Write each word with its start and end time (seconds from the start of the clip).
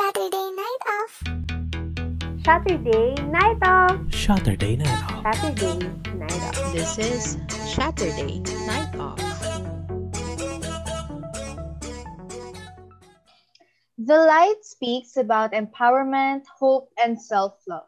Saturday 0.00 0.48
night 0.56 0.82
off. 0.88 1.12
Saturday 2.42 3.14
night 3.28 3.58
off. 3.62 4.00
Saturday 4.10 4.76
night 4.76 5.12
off. 5.12 5.36
Saturday 5.36 5.76
night 6.16 6.40
off. 6.40 6.72
This 6.72 6.96
is 6.96 7.36
Saturday 7.76 8.40
Night 8.64 8.96
Off. 8.96 9.20
The 13.98 14.16
light 14.24 14.64
speaks 14.64 15.18
about 15.18 15.52
empowerment, 15.52 16.46
hope, 16.48 16.88
and 16.96 17.20
self-love. 17.20 17.84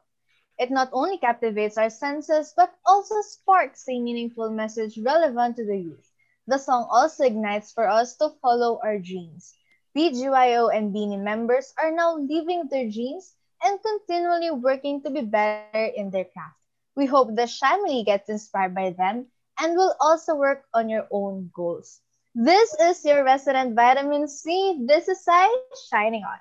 It 0.59 0.71
not 0.71 0.91
only 0.93 1.17
captivates 1.17 1.79
our 1.79 1.89
senses, 1.89 2.53
but 2.55 2.75
also 2.85 3.23
sparks 3.23 3.89
a 3.89 3.99
meaningful 3.99 4.51
message 4.51 4.99
relevant 4.99 5.57
to 5.57 5.65
the 5.65 5.79
youth. 5.79 6.13
The 6.47 6.59
song 6.59 6.87
also 6.91 7.25
ignites 7.25 7.73
for 7.73 7.89
us 7.89 8.17
to 8.17 8.29
follow 8.43 8.81
our 8.85 8.99
dreams. 8.99 9.55
BGYO 9.95 10.69
and 10.75 10.95
Beanie 10.95 11.21
members 11.23 11.73
are 11.83 11.91
now 11.93 12.17
living 12.17 12.69
their 12.69 12.89
dreams 12.91 13.35
and 13.63 13.81
continually 13.83 14.51
working 14.51 15.03
to 15.03 15.11
be 15.11 15.23
better 15.23 15.65
in 15.67 15.89
their 15.89 16.05
craft. 16.05 16.35
We 16.73 16.85
hope 16.87 17.13
the 17.13 17.29
family 17.29 17.87
gets 17.87 18.15
inspired 18.15 18.65
by 18.67 18.83
them 18.91 19.27
and 19.59 19.75
will 19.77 19.95
also 20.01 20.35
work 20.35 20.65
on 20.73 20.89
your 20.89 21.07
own 21.11 21.51
goals. 21.55 22.01
This 22.35 22.75
is 22.81 23.05
your 23.05 23.25
resident 23.25 23.75
vitamin 23.75 24.29
C. 24.29 24.79
This 24.87 25.09
is 25.09 25.25
Sai 25.25 25.49
shining 25.91 26.11
on. 26.25 26.39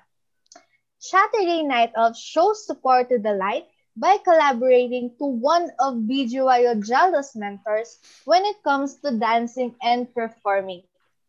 Saturday 0.98 1.62
Night 1.62 1.92
Off 1.96 2.16
shows 2.16 2.64
support 2.64 3.08
to 3.08 3.18
the 3.18 3.32
light 3.32 3.66
by 3.96 4.16
collaborating 4.18 5.10
to 5.18 5.24
one 5.24 5.70
of 5.78 5.94
BGYO 6.08 6.84
Jalo's 6.84 7.34
mentors 7.36 7.98
when 8.24 8.44
it 8.44 8.62
comes 8.62 8.96
to 9.00 9.18
dancing 9.18 9.74
and 9.82 10.12
performing 10.14 10.82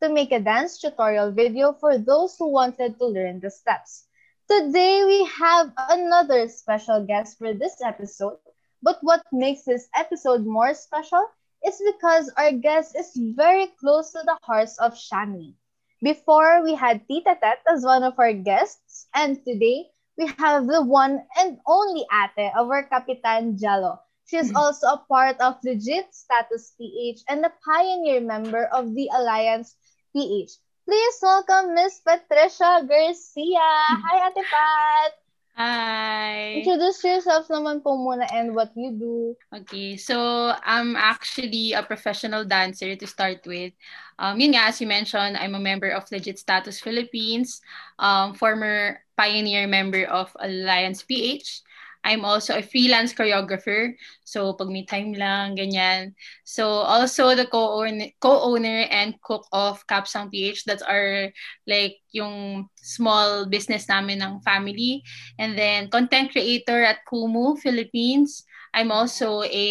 to 0.04 0.10
make 0.10 0.34
a 0.34 0.40
dance 0.40 0.80
tutorial 0.80 1.32
video 1.32 1.72
for 1.72 1.98
those 1.98 2.36
who 2.36 2.52
wanted 2.52 3.00
to 3.00 3.08
learn 3.08 3.40
the 3.40 3.50
steps. 3.50 4.04
Today 4.52 5.06
we 5.08 5.24
have 5.40 5.72
another 5.78 6.50
special 6.50 7.08
guest 7.08 7.40
for 7.40 7.54
this 7.54 7.80
episode, 7.80 8.36
but 8.84 9.00
what 9.00 9.23
makes 9.32 9.64
this 9.64 9.88
episode 9.95 10.45
more 10.45 10.73
special 10.73 11.23
is 11.64 11.80
because 11.88 12.28
our 12.36 12.52
guest 12.52 13.00
is 13.00 13.16
very 13.16 13.72
close 13.80 14.12
to 14.12 14.20
the 14.26 14.36
hearts 14.44 14.76
of 14.84 14.92
Shamli. 14.92 15.56
Before 16.04 16.62
we 16.62 16.76
had 16.76 17.08
Tita 17.08 17.40
Tet 17.40 17.64
as 17.72 17.88
one 17.88 18.04
of 18.04 18.20
our 18.20 18.34
guests, 18.34 19.08
and 19.16 19.40
today 19.48 19.88
we 20.17 20.28
have 20.36 20.67
the 20.67 20.84
one 20.84 21.23
and 21.40 21.60
only 21.66 22.04
ate 22.12 22.52
of 22.60 22.67
our 22.67 22.84
Kapitan 22.92 23.56
Jalo. 23.56 24.00
She 24.28 24.36
is 24.36 24.52
mm. 24.52 24.56
also 24.56 25.00
a 25.00 25.06
part 25.08 25.40
of 25.40 25.64
Legit 25.64 26.12
Status 26.12 26.76
PH 26.76 27.23
and 27.30 27.45
a 27.45 27.54
pioneer 27.64 28.20
member 28.20 28.66
of 28.67 28.95
the 28.95 29.08
Alliance 29.16 29.76
PH. 30.14 30.61
Please 30.86 31.17
welcome 31.22 31.73
Miss 31.73 32.00
Patricia 32.00 32.86
Garcia. 32.86 33.69
Hi, 33.97 34.30
Ate 34.30 34.45
Pat! 34.45 35.11
Hi! 35.53 36.58
Introduce 36.66 37.05
yourself 37.05 37.45
naman 37.45 37.86
po 37.86 37.94
muna 37.94 38.25
and 38.33 38.58
what 38.58 38.73
you 38.73 38.89
do. 38.97 39.17
Okay, 39.53 39.97
so 40.02 40.50
I'm 40.66 40.97
actually 40.97 41.78
a 41.78 41.86
professional 41.86 42.42
dancer 42.42 42.97
to 42.97 43.05
start 43.05 43.45
with. 43.45 43.73
Um, 44.17 44.42
yun 44.42 44.58
nga, 44.58 44.73
as 44.73 44.81
you 44.81 44.89
mentioned, 44.89 45.38
I'm 45.38 45.53
a 45.53 45.61
member 45.61 45.94
of 45.94 46.09
Legit 46.09 46.42
Status 46.42 46.81
Philippines, 46.81 47.61
um, 48.02 48.33
former 48.33 49.05
pioneer 49.14 49.70
member 49.70 50.09
of 50.09 50.33
Alliance 50.42 51.05
PH. 51.05 51.61
I'm 52.04 52.26
also 52.26 52.56
a 52.58 52.62
freelance 52.62 53.14
choreographer. 53.14 53.96
So, 54.23 54.54
pag 54.54 54.68
may 54.68 54.84
time 54.86 55.14
lang, 55.16 55.56
ganyan. 55.56 56.14
So, 56.44 56.68
also 56.84 57.36
the 57.36 57.48
co-owner, 57.48 58.12
co-owner 58.20 58.88
and 58.92 59.16
cook 59.23 59.48
of 59.52 59.86
Capsang 59.88 60.32
PH. 60.32 60.66
That's 60.68 60.84
our, 60.84 61.32
like, 61.68 62.04
yung 62.12 62.68
small 62.76 63.48
business 63.48 63.88
namin 63.88 64.22
ng 64.22 64.44
family. 64.44 65.04
And 65.40 65.58
then, 65.58 65.88
content 65.90 66.32
creator 66.32 66.84
at 66.84 67.08
Kumu, 67.08 67.58
Philippines. 67.60 68.44
I'm 68.73 68.92
also 68.92 69.44
a 69.45 69.67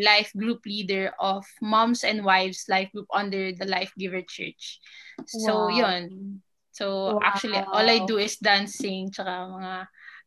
life 0.00 0.32
group 0.32 0.64
leader 0.64 1.12
of 1.20 1.44
Moms 1.60 2.04
and 2.04 2.24
Wives 2.24 2.64
Life 2.68 2.88
Group 2.90 3.06
under 3.12 3.52
the 3.52 3.68
Life 3.68 3.92
Giver 4.00 4.24
Church. 4.24 4.80
So, 5.28 5.68
Wow. 5.68 5.68
yun. 5.68 6.42
So, 6.76 7.16
Wow. 7.16 7.24
actually, 7.24 7.56
all 7.72 7.88
I 7.88 8.04
do 8.04 8.20
is 8.20 8.36
dancing, 8.36 9.08
tsaka 9.08 9.48
mga 9.48 9.72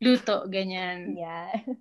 luto, 0.01 0.35
ganyan. 0.49 1.13
Yeah. 1.13 1.61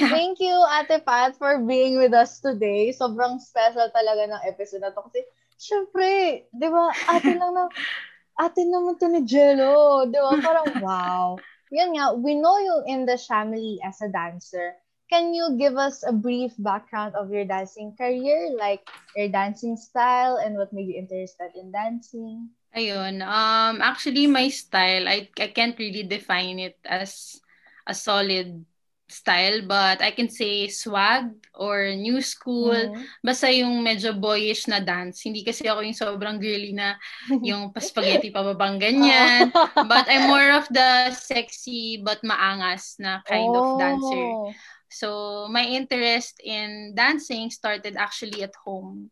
Thank 0.00 0.40
you, 0.40 0.56
Ate 0.72 1.04
Pat, 1.04 1.36
for 1.36 1.60
being 1.64 2.00
with 2.00 2.16
us 2.16 2.40
today. 2.40 2.96
Sobrang 2.96 3.36
special 3.40 3.92
talaga 3.92 4.24
ng 4.28 4.42
episode 4.48 4.80
na 4.84 4.92
to. 4.92 5.04
Kasi, 5.04 5.20
syempre, 5.60 6.08
di 6.48 6.68
ba, 6.68 6.96
ate 7.12 7.32
lang 7.36 7.52
na, 7.52 7.64
ate 8.44 8.64
naman 8.64 8.96
to 8.96 9.08
ni 9.12 9.20
Jello. 9.28 10.08
Di 10.08 10.16
ba? 10.16 10.40
Parang, 10.40 10.72
wow. 10.84 11.36
Yun 11.68 11.96
nga, 12.00 12.16
we 12.16 12.32
know 12.36 12.56
you 12.56 12.88
in 12.88 13.04
the 13.04 13.20
family 13.20 13.76
as 13.84 14.00
a 14.00 14.08
dancer. 14.08 14.76
Can 15.12 15.36
you 15.36 15.56
give 15.60 15.76
us 15.76 16.02
a 16.04 16.12
brief 16.12 16.56
background 16.56 17.14
of 17.14 17.28
your 17.30 17.44
dancing 17.44 17.92
career, 17.96 18.52
like 18.56 18.82
your 19.14 19.28
dancing 19.28 19.76
style 19.76 20.40
and 20.40 20.56
what 20.56 20.72
made 20.72 20.88
you 20.88 20.96
interested 20.98 21.52
in 21.54 21.70
dancing? 21.70 22.55
Ayun. 22.74 23.22
Um, 23.24 23.80
actually, 23.80 24.26
my 24.26 24.48
style, 24.48 25.08
I, 25.08 25.28
I 25.38 25.48
can't 25.48 25.78
really 25.78 26.02
define 26.02 26.58
it 26.58 26.76
as 26.84 27.40
a 27.86 27.94
solid 27.94 28.64
style, 29.08 29.62
but 29.62 30.02
I 30.02 30.10
can 30.10 30.28
say 30.28 30.66
swag 30.68 31.30
or 31.54 31.94
new 31.94 32.20
school. 32.20 32.74
Mhm. 32.74 33.06
Basta 33.22 33.46
yung 33.48 33.80
medyo 33.80 34.12
boyish 34.12 34.66
na 34.66 34.82
dance. 34.82 35.22
Hindi 35.22 35.46
kasi 35.46 35.70
ako 35.70 35.80
yung 35.86 35.96
sobrang 35.96 36.36
girly 36.42 36.74
na 36.74 36.98
yung 37.48 37.70
pa-spaghetti 37.72 38.34
pababang 38.34 38.82
ganyan. 38.82 39.54
but 39.90 40.04
I'm 40.10 40.26
more 40.26 40.50
of 40.58 40.66
the 40.68 41.14
sexy 41.14 42.02
but 42.02 42.20
maangas 42.26 42.98
na 42.98 43.22
kind 43.24 43.54
of 43.54 43.64
dancer. 43.78 44.36
Oh. 44.36 44.52
So 44.90 45.46
my 45.50 45.64
interest 45.64 46.42
in 46.42 46.94
dancing 46.98 47.50
started 47.50 47.94
actually 47.96 48.42
at 48.42 48.54
home. 48.58 49.10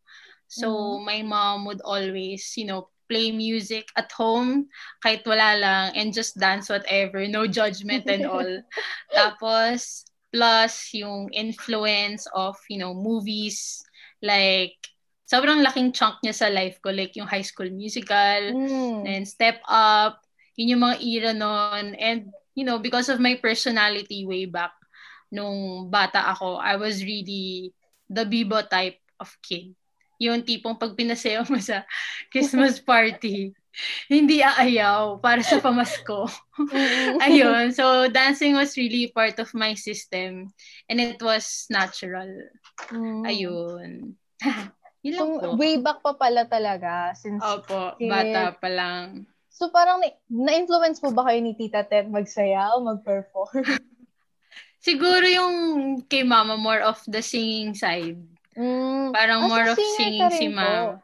So 0.48 0.98
my 1.02 1.22
mom 1.22 1.64
would 1.66 1.82
always, 1.82 2.54
you 2.58 2.66
know, 2.66 2.90
play 3.14 3.30
music 3.30 3.86
at 3.94 4.10
home 4.10 4.66
kahit 5.06 5.22
wala 5.22 5.54
lang 5.54 5.86
and 5.94 6.10
just 6.10 6.34
dance 6.34 6.66
whatever, 6.66 7.22
no 7.30 7.46
judgment 7.46 8.02
and 8.10 8.26
all. 8.26 8.50
Tapos 9.14 10.02
plus 10.34 10.90
yung 10.98 11.30
influence 11.30 12.26
of, 12.34 12.58
you 12.66 12.82
know, 12.82 12.90
movies 12.90 13.86
like 14.18 14.74
sobrang 15.30 15.62
laking 15.62 15.94
chunk 15.94 16.18
niya 16.26 16.34
sa 16.34 16.50
life 16.50 16.82
ko 16.82 16.90
like 16.90 17.14
yung 17.14 17.30
High 17.30 17.46
School 17.46 17.70
Musical, 17.70 18.50
Mm. 18.50 19.06
and 19.06 19.22
Step 19.30 19.62
Up, 19.70 20.18
yun 20.58 20.74
yung 20.74 20.82
mga 20.82 20.98
era 20.98 21.30
nun. 21.30 21.94
And, 21.94 22.34
you 22.58 22.66
know, 22.66 22.82
because 22.82 23.06
of 23.06 23.22
my 23.22 23.38
personality 23.38 24.26
way 24.26 24.50
back, 24.50 24.74
nung 25.30 25.86
bata 25.86 26.34
ako, 26.34 26.58
I 26.58 26.74
was 26.74 27.02
really 27.02 27.70
the 28.10 28.26
bibo 28.26 28.62
type 28.66 28.98
of 29.22 29.30
kid. 29.42 29.78
Yung 30.24 30.40
tipong 30.42 30.74
pag 30.74 30.96
pinasayaw 30.96 31.44
mo 31.46 31.60
sa 31.60 31.84
Christmas 32.28 32.80
party, 32.80 33.52
hindi 34.06 34.38
aayaw 34.38 35.18
para 35.18 35.42
sa 35.42 35.58
pamasko. 35.58 36.30
Ayun. 37.26 37.74
So, 37.74 38.06
dancing 38.06 38.54
was 38.54 38.78
really 38.78 39.10
part 39.10 39.36
of 39.36 39.50
my 39.52 39.74
system. 39.74 40.54
And 40.86 41.02
it 41.02 41.18
was 41.18 41.66
natural. 41.68 42.30
Mm. 42.88 43.22
Ayun. 43.26 43.90
Yun 45.04 45.14
lang 45.14 45.30
So, 45.36 45.42
po. 45.42 45.48
way 45.58 45.76
back 45.76 46.00
pa 46.00 46.14
pala 46.14 46.48
talaga. 46.48 47.12
Since, 47.12 47.42
Opo, 47.42 47.92
kid. 47.98 48.08
bata 48.08 48.56
pa 48.56 48.68
lang. 48.72 49.28
so, 49.50 49.68
parang 49.68 50.00
na- 50.00 50.16
na-influence 50.26 50.98
po 50.98 51.12
ba 51.12 51.28
kayo 51.28 51.38
ni 51.38 51.52
Tita 51.54 51.84
Tet 51.84 52.08
magsayaw, 52.08 52.80
mag-perform? 52.80 53.62
Siguro 54.84 55.24
yung 55.24 55.56
kay 56.04 56.22
mama, 56.22 56.56
more 56.56 56.80
of 56.80 57.00
the 57.06 57.20
singing 57.20 57.72
side. 57.72 58.20
Mm. 58.56 59.12
Parang 59.12 59.40
Ah, 59.44 59.48
more 59.50 59.66
of 59.68 59.76
singing 59.78 60.30
si 60.30 60.46
po. 60.54 60.98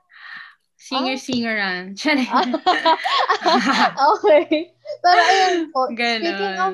Singer-singeran. 0.81 1.93
Siya 1.93 2.13
rin. 2.19 2.57
okay. 4.17 4.73
Pero 5.05 5.21
ayun 5.21 5.57
po, 5.71 5.81
speaking 5.93 6.57
of 6.57 6.73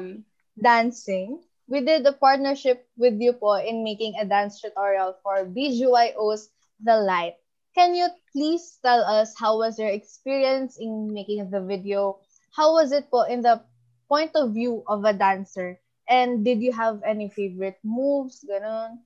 dancing, 0.62 1.42
we 1.66 1.82
did 1.82 2.06
a 2.06 2.14
partnership 2.14 2.86
with 2.96 3.18
you 3.18 3.34
po 3.34 3.58
in 3.58 3.82
making 3.82 4.14
a 4.20 4.24
dance 4.24 4.62
tutorial 4.62 5.18
for 5.26 5.44
BGYO's 5.50 6.48
The 6.80 7.02
Light. 7.02 7.34
Can 7.74 7.92
you 7.98 8.08
please 8.32 8.78
tell 8.80 9.02
us 9.04 9.34
how 9.36 9.58
was 9.58 9.76
your 9.76 9.90
experience 9.90 10.78
in 10.78 11.12
making 11.12 11.50
the 11.50 11.60
video? 11.60 12.22
How 12.54 12.72
was 12.72 12.92
it 12.92 13.10
po 13.10 13.26
in 13.28 13.42
the 13.42 13.60
point 14.08 14.32
of 14.38 14.54
view 14.54 14.80
of 14.86 15.04
a 15.04 15.12
dancer? 15.12 15.76
And 16.08 16.44
did 16.46 16.62
you 16.62 16.72
have 16.72 17.02
any 17.04 17.28
favorite 17.28 17.76
moves? 17.82 18.46
Ganon. 18.46 19.02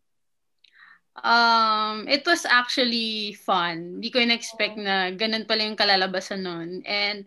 Um, 1.19 2.07
it 2.09 2.25
was 2.25 2.47
actually 2.47 3.35
fun. 3.35 3.99
Hindi 3.99 4.11
ko 4.11 4.19
in-expect 4.23 4.79
na 4.79 5.11
ganun 5.11 5.45
pala 5.47 5.67
yung 5.67 5.77
kalalabasan 5.77 6.47
nun. 6.47 6.83
And 6.87 7.27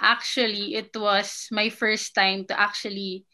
actually, 0.00 0.74
it 0.78 0.94
was 0.94 1.48
my 1.50 1.68
first 1.68 2.14
time 2.14 2.46
to 2.48 2.54
actually 2.58 3.26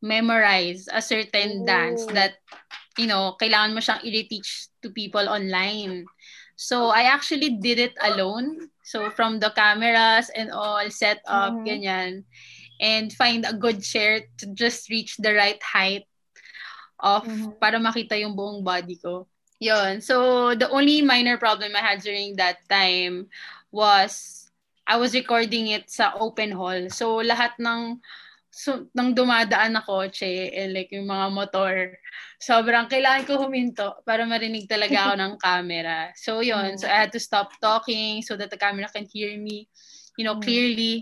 memorize 0.00 0.86
a 0.92 1.02
certain 1.02 1.64
dance 1.66 2.06
Oh. 2.08 2.14
that, 2.14 2.38
you 2.96 3.06
know, 3.10 3.34
kailangan 3.40 3.74
mo 3.74 3.80
siyang 3.82 4.04
i-teach 4.04 4.68
to 4.80 4.88
people 4.94 5.26
online. 5.28 6.06
So, 6.56 6.94
I 6.94 7.10
actually 7.10 7.58
did 7.58 7.82
it 7.82 7.96
alone. 8.00 8.70
So, 8.86 9.10
from 9.10 9.40
the 9.42 9.50
cameras 9.50 10.30
and 10.30 10.54
all, 10.54 10.86
set 10.94 11.20
up, 11.26 11.58
Mhm. 11.58 11.66
ganyan. 11.66 12.12
and 12.80 13.12
find 13.14 13.46
a 13.46 13.54
good 13.54 13.82
chair 13.82 14.26
to 14.36 14.50
just 14.52 14.90
reach 14.90 15.16
the 15.22 15.30
right 15.32 15.62
height 15.62 16.04
of 17.04 17.28
Mhm. 17.28 17.60
para 17.60 17.76
makita 17.76 18.16
yung 18.16 18.32
buong 18.32 18.64
body 18.64 18.96
ko. 18.96 19.28
Yun. 19.60 20.00
So, 20.00 20.52
the 20.56 20.68
only 20.72 21.04
minor 21.04 21.36
problem 21.38 21.76
I 21.76 21.84
had 21.84 22.00
during 22.02 22.36
that 22.36 22.64
time 22.66 23.28
was 23.70 24.44
I 24.84 24.96
was 25.00 25.14
recording 25.14 25.72
it 25.72 25.88
sa 25.88 26.12
open 26.18 26.52
hall. 26.52 26.90
So, 26.92 27.20
lahat 27.24 27.56
ng 27.60 28.00
so, 28.54 28.86
nang 28.94 29.16
dumadaan 29.16 29.74
na 29.74 29.82
kotse 29.82 30.52
and 30.54 30.74
like 30.76 30.92
yung 30.92 31.08
mga 31.10 31.26
motor, 31.32 31.74
sobrang 32.38 32.86
kailangan 32.86 33.26
ko 33.26 33.40
huminto 33.40 33.98
para 34.06 34.22
marinig 34.28 34.68
talaga 34.70 35.10
ako 35.10 35.14
ng 35.18 35.34
camera. 35.44 35.98
So, 36.18 36.38
yun. 36.44 36.76
So, 36.78 36.86
I 36.86 37.06
had 37.06 37.12
to 37.16 37.22
stop 37.22 37.50
talking 37.58 38.22
so 38.22 38.36
that 38.36 38.50
the 38.50 38.60
camera 38.60 38.86
can 38.92 39.06
hear 39.10 39.34
me, 39.38 39.66
you 40.16 40.24
know, 40.24 40.36
Mm. 40.38 40.44
clearly. 40.44 40.94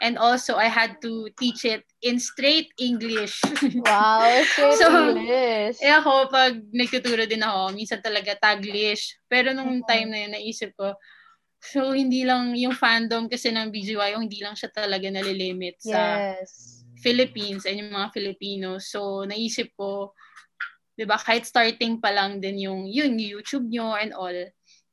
And 0.00 0.16
also, 0.16 0.56
I 0.56 0.70
had 0.70 0.96
to 1.02 1.28
teach 1.36 1.64
it 1.64 1.84
in 2.00 2.16
straight 2.18 2.70
English. 2.78 3.40
Wow, 3.84 4.30
straight 4.44 4.78
So, 4.78 4.86
English. 5.12 5.78
Eh 5.82 5.92
ako, 5.92 6.28
pag 6.30 6.56
nagtuturo 6.70 7.24
din 7.24 7.42
ako, 7.42 7.74
minsan 7.74 8.00
talaga 8.00 8.36
Taglish. 8.36 9.18
Pero 9.26 9.52
nung 9.52 9.82
time 9.84 10.08
na 10.08 10.18
yun, 10.24 10.32
naisip 10.32 10.72
ko, 10.76 10.94
so 11.60 11.92
hindi 11.92 12.24
lang 12.24 12.56
yung 12.56 12.72
fandom 12.72 13.28
kasi 13.28 13.52
ng 13.52 13.68
BGY, 13.68 14.16
hindi 14.16 14.40
lang 14.40 14.56
siya 14.56 14.72
talaga 14.72 15.08
nalilimit 15.12 15.76
sa 15.80 16.20
Yes. 16.40 16.84
Philippines 17.00 17.64
and 17.64 17.80
yung 17.80 17.92
mga 17.92 18.12
Filipinos. 18.12 18.88
So 18.92 19.24
naisip 19.24 19.72
ko, 19.76 20.12
di 20.96 21.08
ba, 21.08 21.16
kahit 21.16 21.48
starting 21.48 21.96
pa 22.00 22.12
lang 22.12 22.40
din 22.40 22.60
yung, 22.60 22.84
yun, 22.84 23.16
yung 23.16 23.40
YouTube 23.40 23.68
nyo 23.68 23.96
and 23.96 24.12
all, 24.12 24.36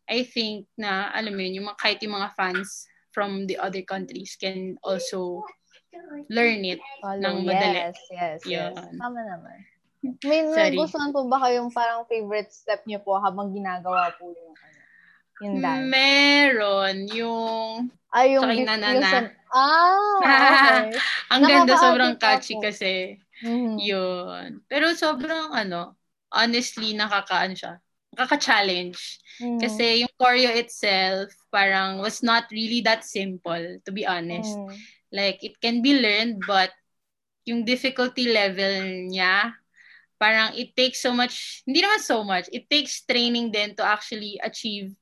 I 0.07 0.23
think 0.23 0.71
na, 0.79 1.11
alam 1.11 1.35
mo 1.35 1.43
yun, 1.43 1.59
yung 1.63 1.67
mga, 1.67 1.79
kahit 1.79 1.99
yung 2.03 2.15
mga 2.15 2.31
fans 2.35 2.87
from 3.17 3.49
the 3.49 3.57
other 3.57 3.81
countries 3.81 4.37
can 4.37 4.77
also 4.85 5.41
learn 6.29 6.61
it. 6.61 6.77
Follow. 7.01 7.41
ng 7.41 7.49
madali. 7.49 7.89
Yes, 7.89 7.97
yes, 8.13 8.39
yes. 8.45 8.77
Yun. 8.77 8.93
Tama 9.01 9.19
naman. 9.25 9.57
May 10.21 10.45
nagustuhan 10.45 11.09
po 11.09 11.25
ba 11.25 11.41
kayong 11.41 11.73
parang 11.73 12.05
favorite 12.05 12.53
step 12.53 12.85
niyo 12.85 13.01
po 13.01 13.17
habang 13.17 13.49
ginagawa 13.49 14.13
po 14.21 14.29
yung 14.29 14.53
ano, 14.53 14.79
yung 15.41 15.55
dance? 15.65 15.85
Meron 15.89 16.95
yung 17.09 17.89
Ay, 18.13 18.37
yung, 18.37 18.45
Tsaka 18.45 18.53
yung 18.53 18.69
nanana. 18.69 18.93
yung 18.93 19.03
san- 19.09 19.35
Ah, 19.47 19.97
okay. 20.21 20.91
Ang 21.33 21.41
ganda, 21.43 21.73
sobrang 21.75 22.15
catchy 22.21 22.55
ako. 22.55 22.63
kasi. 22.69 22.93
Mhm. 23.41 23.75
Yun. 23.79 24.49
Pero 24.69 24.93
sobrang 24.93 25.55
ano, 25.55 25.97
honestly, 26.29 26.93
nakakaano 26.93 27.55
siya. 27.57 27.73
Nakaka-challenge. 28.17 28.97
Mhm. 29.37 29.61
Kasi 29.61 30.01
yung 30.01 30.13
choreo 30.17 30.49
itself, 30.57 31.29
parang 31.53 32.01
was 32.01 32.25
not 32.25 32.49
really 32.49 32.81
that 32.81 33.05
simple, 33.05 33.77
to 33.85 33.91
be 33.93 34.09
honest. 34.09 34.57
Mhm. 34.57 34.73
Like, 35.13 35.39
it 35.45 35.61
can 35.61 35.85
be 35.85 35.93
learned, 35.93 36.41
but 36.49 36.73
yung 37.45 37.63
difficulty 37.63 38.27
level 38.33 39.07
niya, 39.07 39.53
parang 40.17 40.57
it 40.57 40.73
takes 40.73 40.99
so 40.99 41.13
much, 41.13 41.61
hindi 41.63 41.85
naman 41.85 42.01
so 42.01 42.25
much, 42.25 42.49
it 42.49 42.65
takes 42.67 43.05
training 43.05 43.53
din 43.53 43.77
to 43.77 43.85
actually 43.85 44.41
achieve 44.41 44.97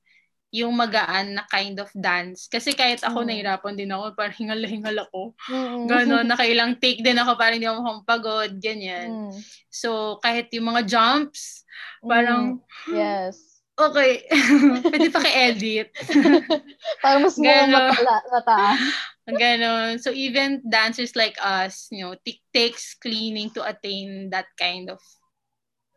yung 0.55 0.71
magaan 0.71 1.35
na 1.35 1.43
kind 1.51 1.75
of 1.83 1.91
dance. 1.91 2.47
Kasi 2.47 2.71
kahit 2.71 3.03
ako 3.03 3.23
Mm. 3.23 3.27
nahirapan 3.27 3.75
din 3.75 3.91
ako, 3.91 4.15
parang 4.15 4.37
hingal-hingal 4.39 4.97
ako. 5.03 5.35
Mhm. 5.51 5.83
Ganon, 5.91 6.25
nakailang 6.31 6.79
take 6.79 7.03
din 7.03 7.19
ako, 7.19 7.35
parang 7.35 7.59
hindi 7.59 7.67
ako 7.67 7.81
mapagod, 7.83 8.51
ganyan. 8.63 9.11
Mhm. 9.11 9.43
So, 9.67 10.15
kahit 10.23 10.47
yung 10.55 10.71
mga 10.71 10.87
jumps, 10.87 11.67
parang, 11.99 12.63
Mhm. 12.63 12.95
Yes. 12.95 13.59
okay, 13.75 14.23
pwede 14.95 15.11
pa 15.11 15.19
ka-edit. 15.19 15.91
Parang 17.03 17.21
mas 17.27 17.35
mga 17.35 17.43
Ganon. 17.67 17.91
matala, 17.91 18.15
mataas. 18.31 18.79
Ganon. 19.27 19.91
So, 19.99 20.15
even 20.15 20.63
dancers 20.63 21.17
like 21.17 21.35
us, 21.41 21.89
you 21.91 22.05
know, 22.05 22.15
it 22.15 22.39
takes 22.55 22.95
cleaning 22.95 23.51
to 23.51 23.65
attain 23.65 24.31
that 24.31 24.47
kind 24.55 24.87
of 24.87 25.01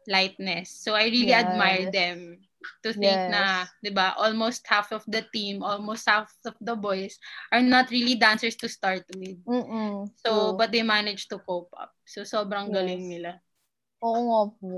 lightness. 0.09 0.73
So, 0.73 0.97
I 0.97 1.07
really 1.13 1.31
Yes. 1.31 1.45
admire 1.47 1.93
them 1.93 2.48
to 2.83 2.91
think 2.95 3.23
Yes. 3.23 3.31
na, 3.31 3.67
di 3.83 3.91
ba, 3.91 4.15
almost 4.19 4.67
half 4.67 4.91
of 4.91 5.03
the 5.07 5.23
team, 5.31 5.63
almost 5.63 6.07
half 6.07 6.31
of 6.47 6.55
the 6.59 6.75
boys 6.75 7.19
are 7.51 7.63
not 7.63 7.91
really 7.91 8.15
dancers 8.19 8.57
to 8.59 8.69
start 8.69 9.07
with. 9.15 9.39
Mm-mm. 9.47 10.11
So, 10.23 10.31
True. 10.31 10.59
but 10.59 10.71
they 10.75 10.83
managed 10.83 11.31
to 11.31 11.39
cope 11.43 11.71
up. 11.79 11.95
So, 12.07 12.23
sobrang 12.23 12.71
Yes. 12.71 12.75
galing 12.75 13.03
nila. 13.09 13.39
Oo 14.03 14.21
nga 14.23 14.43
po. 14.59 14.71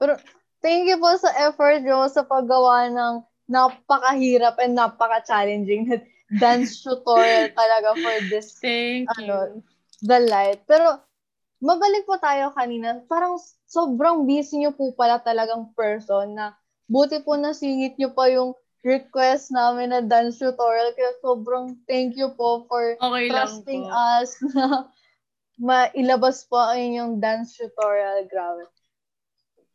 Pero, 0.00 0.12
thank 0.60 0.88
you 0.88 0.96
po 1.00 1.12
sa 1.16 1.32
effort 1.48 1.80
nyo 1.84 2.08
sa 2.08 2.24
paggawa 2.24 2.88
ng 2.92 3.14
napakahirap 3.48 4.60
and 4.60 4.76
napaka-challenging 4.76 5.88
na 5.88 5.96
dance 6.36 6.80
tutorial 6.84 7.48
talaga 7.56 7.96
for 8.00 8.16
this, 8.28 8.60
Thank 8.60 9.08
you. 9.16 9.28
ano, 9.32 9.64
the 10.04 10.18
light. 10.28 10.60
Pero, 10.68 11.00
mabalik 11.64 12.04
po 12.04 12.20
tayo 12.20 12.52
kanina. 12.54 13.00
Parang 13.08 13.40
sobrang 13.66 14.24
busy 14.28 14.62
nyo 14.62 14.72
po 14.76 14.92
pala 14.94 15.18
talagang 15.20 15.72
person 15.74 16.36
na 16.36 16.54
buti 16.88 17.20
po 17.22 17.36
nasingit 17.36 18.00
nyo 18.00 18.10
pa 18.16 18.32
yung 18.32 18.56
request 18.80 19.52
namin 19.52 19.92
na 19.92 20.00
dance 20.00 20.40
tutorial. 20.40 20.96
Kaya 20.96 21.12
sobrang 21.20 21.76
thank 21.84 22.16
you 22.16 22.32
po 22.34 22.64
for 22.66 22.96
Okay 22.96 23.28
trusting 23.28 23.84
po. 23.84 23.92
us 23.92 24.30
na 24.56 24.88
mailabas 25.60 26.46
po 26.48 26.56
ang 26.56 26.80
inyong 26.80 27.12
dance 27.20 27.58
tutorial. 27.60 28.24
Grabe. 28.30 28.64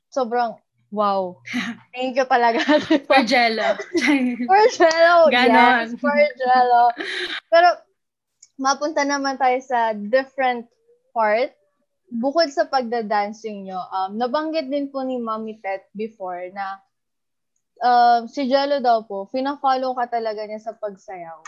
Sobrang, 0.10 0.58
wow. 0.94 1.42
Thank 1.94 2.18
you 2.18 2.26
talaga. 2.30 2.62
For 3.10 3.22
Jello. 3.26 3.78
For 4.50 4.64
Jello. 4.70 5.16
Ganon. 5.34 5.90
Yes, 5.90 5.98
for 5.98 6.14
Jello. 6.38 6.94
Pero, 7.50 7.68
mapunta 8.62 9.02
naman 9.02 9.42
tayo 9.42 9.58
sa 9.66 9.98
different 9.98 10.70
part. 11.10 11.50
Bukod 12.14 12.54
sa 12.54 12.70
pagda-dancing 12.70 13.66
nyo, 13.66 13.82
um, 13.90 14.22
nabanggit 14.22 14.70
din 14.70 14.94
po 14.94 15.02
ni 15.02 15.18
Mami 15.18 15.58
Tet 15.66 15.90
before 15.98 16.46
na 16.54 16.78
um, 17.84 18.32
si 18.32 18.48
Jello 18.48 18.80
daw 18.80 19.04
po, 19.04 19.28
fina-follow 19.28 19.92
ka 20.00 20.08
talaga 20.08 20.48
niya 20.48 20.64
sa 20.64 20.74
pagsayaw. 20.74 21.44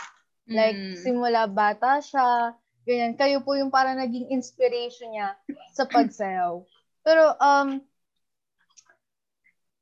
Like, 0.46 0.78
Mm. 0.78 0.94
simula 1.00 1.50
bata 1.50 1.98
siya, 1.98 2.54
ganyan. 2.86 3.18
Kayo 3.18 3.42
po 3.42 3.58
yung 3.58 3.72
parang 3.72 3.98
naging 3.98 4.30
inspiration 4.30 5.10
niya 5.10 5.34
sa 5.74 5.88
pagsayaw. 5.88 6.62
Pero, 7.02 7.34
um, 7.42 7.82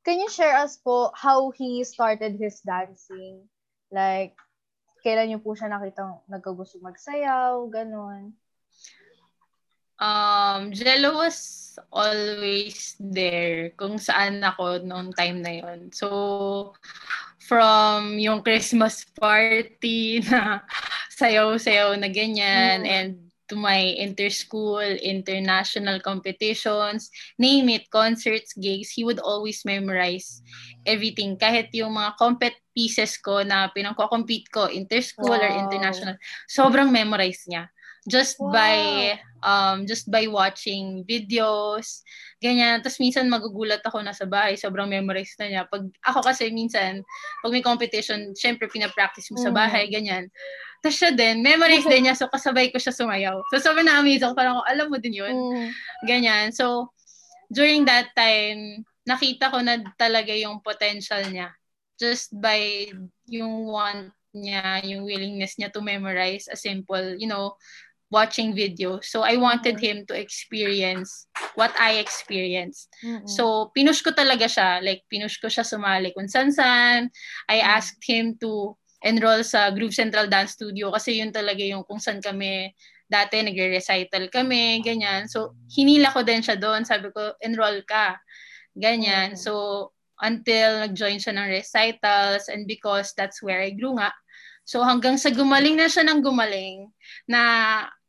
can 0.04 0.16
you 0.20 0.30
share 0.32 0.56
us 0.56 0.80
po 0.80 1.12
how 1.12 1.52
he 1.52 1.84
started 1.84 2.40
his 2.40 2.64
dancing? 2.64 3.44
Like, 3.92 4.32
kailan 5.04 5.28
niyo 5.28 5.44
po 5.44 5.52
siya 5.52 5.68
nakitang 5.68 6.24
nagkagusto 6.32 6.80
magsayaw, 6.80 7.60
ganun. 7.68 8.32
Um, 10.04 10.68
Jello 10.76 11.16
was 11.16 11.38
always 11.88 12.92
there 13.00 13.73
kung 13.80 13.96
saan 13.96 14.44
ako 14.44 14.84
noong 14.84 15.16
time 15.16 15.40
na 15.40 15.52
yon. 15.64 15.88
So, 15.96 16.76
from 17.40 18.20
yung 18.20 18.44
Christmas 18.44 19.04
party 19.16 20.20
na 20.28 20.61
sayaw-sayaw 21.11 21.96
na 21.96 22.08
ganyan 22.12 22.84
Mm. 22.84 22.87
and 22.87 23.11
to 23.44 23.56
my 23.61 23.76
inter-school, 24.00 24.80
international 25.04 26.00
competitions, 26.00 27.12
name 27.37 27.68
it, 27.68 27.88
concerts, 27.92 28.56
gigs, 28.56 28.92
he 28.96 29.04
would 29.04 29.20
always 29.20 29.64
memorize 29.68 30.40
everything. 30.84 31.37
Kahit 31.37 31.68
yung 31.76 31.92
mga 31.92 32.16
compet 32.16 32.56
pieces 32.73 33.20
ko 33.20 33.44
na 33.44 33.68
pinangko-compete 33.68 34.49
ko, 34.49 34.68
inter-school 34.73 35.37
or 35.40 35.52
Wow. 35.52 35.61
international, 35.61 36.16
sobrang 36.49 36.88
memorize 36.88 37.44
niya. 37.44 37.68
Just 38.04 38.37
Wow. 38.37 38.52
by 38.52 38.76
um 39.44 39.84
just 39.88 40.08
by 40.08 40.28
watching 40.28 41.04
videos, 41.08 42.04
ganyan. 42.40 42.80
Tapos 42.84 43.00
minsan 43.00 43.28
magugulat 43.28 43.80
ako 43.84 44.00
na 44.04 44.12
sa 44.12 44.25
bahay, 44.28 44.56
sobrang 44.56 44.88
memorize 44.88 45.32
na 45.40 45.46
niya. 45.49 45.62
Pag 45.68 45.88
ako 46.04 46.20
kasi 46.25 46.49
minsan, 46.52 47.00
pag 47.40 47.52
may 47.52 47.64
competition, 47.64 48.32
syempre 48.37 48.68
pinapractice 48.68 49.28
mo 49.32 49.40
sa 49.40 49.52
Mm. 49.52 49.56
bahay, 49.56 49.84
ganyan. 49.88 50.25
Tapos 50.84 51.00
siya 51.00 51.12
din, 51.16 51.40
memorize 51.40 51.84
din 51.88 52.08
niya, 52.08 52.16
so 52.16 52.28
kasabay 52.28 52.68
ko 52.68 52.76
siya 52.76 52.92
sumayaw. 52.92 53.40
So 53.52 53.61
sobrang 53.61 53.88
na-amaze 53.88 54.20
ako, 54.20 54.37
parang 54.37 54.61
alam 54.68 54.88
mo 54.92 55.00
din 55.00 55.16
yun. 55.25 55.32
Mm. 55.32 55.68
Ganyan. 56.04 56.46
So, 56.52 56.92
during 57.49 57.88
that 57.88 58.12
time, 58.12 58.84
nakita 59.08 59.49
ko 59.49 59.64
na 59.64 59.80
talaga 59.96 60.32
yung 60.37 60.61
potential 60.61 61.25
niya. 61.28 61.52
Just 61.96 62.37
by 62.37 62.88
yung 63.28 63.64
want 63.68 64.12
niya, 64.34 64.82
yung 64.84 65.06
willingness 65.08 65.56
niya 65.56 65.73
to 65.73 65.80
memorize 65.80 66.50
a 66.52 66.56
simple, 66.58 67.14
you 67.16 67.28
know, 67.28 67.56
watching 68.14 68.54
video. 68.54 69.02
So, 69.02 69.26
I 69.26 69.35
wanted 69.35 69.83
him 69.83 70.06
to 70.06 70.14
experience 70.14 71.26
what 71.59 71.75
I 71.75 71.99
experienced. 71.99 72.87
Mm-mm. 73.02 73.26
So, 73.26 73.75
pinush 73.75 74.06
ko 74.06 74.14
talaga 74.14 74.47
siya. 74.47 74.78
Like, 74.78 75.02
pinush 75.11 75.42
ko 75.42 75.50
siya 75.50 75.66
sumali 75.66 76.14
kung 76.14 76.30
san-san. 76.30 77.11
I 77.50 77.59
Mm. 77.59 77.66
asked 77.75 78.02
him 78.06 78.38
to 78.38 78.78
enroll 79.02 79.42
sa 79.42 79.75
Groove 79.75 79.92
Central 79.92 80.30
Dance 80.30 80.54
Studio 80.54 80.94
kasi 80.94 81.18
yun 81.18 81.35
talaga 81.35 81.61
yung 81.61 81.83
kung 81.83 81.99
saan 81.99 82.23
kami 82.23 82.71
dati 83.04 83.37
nagre-recital 83.44 84.33
kami, 84.33 84.80
ganyan. 84.80 85.28
So, 85.28 85.59
hinila 85.68 86.14
ko 86.14 86.25
din 86.25 86.40
siya 86.40 86.56
doon. 86.56 86.88
Sabi 86.88 87.12
ko, 87.12 87.37
enroll 87.44 87.85
ka. 87.85 88.16
Ganyan. 88.73 89.37
Mm. 89.37 89.38
So, 89.38 89.52
until 90.25 90.87
nag-join 90.88 91.21
siya 91.21 91.37
ng 91.37 91.52
recitals 91.52 92.49
and 92.49 92.64
because 92.64 93.12
that's 93.18 93.42
where 93.44 93.61
I 93.61 93.75
grew 93.76 93.99
nga. 93.99 94.14
So, 94.64 94.80
hanggang 94.80 95.21
sa 95.21 95.28
gumaling 95.28 95.76
na 95.76 95.90
siya 95.90 96.09
ng 96.09 96.25
gumaling 96.25 96.88
na 97.28 97.40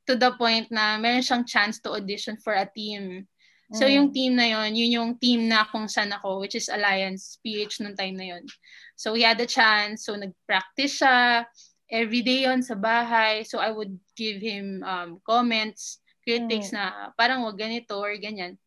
to 0.05 0.15
the 0.15 0.31
point 0.38 0.69
na 0.69 0.97
meron 0.97 1.21
siyang 1.25 1.45
chance 1.45 1.81
to 1.81 1.93
audition 1.93 2.38
for 2.38 2.53
a 2.53 2.65
team. 2.65 3.25
So 3.74 3.89
Mm. 3.89 3.93
yung 3.97 4.07
team 4.13 4.31
na 4.38 4.45
yon, 4.45 4.77
yun 4.77 4.91
yung 4.93 5.12
team 5.17 5.50
na 5.50 5.65
kung 5.65 5.89
saan 5.89 6.13
ako, 6.13 6.38
which 6.38 6.53
is 6.53 6.69
Alliance 6.69 7.41
PH 7.41 7.81
nung 7.81 7.97
time 7.97 8.13
na 8.13 8.38
yon. 8.38 8.45
So 8.93 9.17
we 9.17 9.25
had 9.25 9.41
a 9.41 9.50
chance, 9.50 10.05
so 10.05 10.13
nag-practice 10.13 11.01
siya, 11.01 11.50
every 11.89 12.21
day 12.21 12.45
yon 12.45 12.62
sa 12.62 12.77
bahay. 12.77 13.41
So 13.41 13.57
I 13.57 13.74
would 13.74 13.97
give 14.13 14.38
him 14.38 14.85
um, 14.85 15.17
comments, 15.25 15.97
critics 16.21 16.69
Mm. 16.69 16.77
na 16.77 16.83
parang 17.17 17.41
wag 17.41 17.57
ganito 17.57 17.97
or 17.97 18.13
ganyan. 18.21 18.62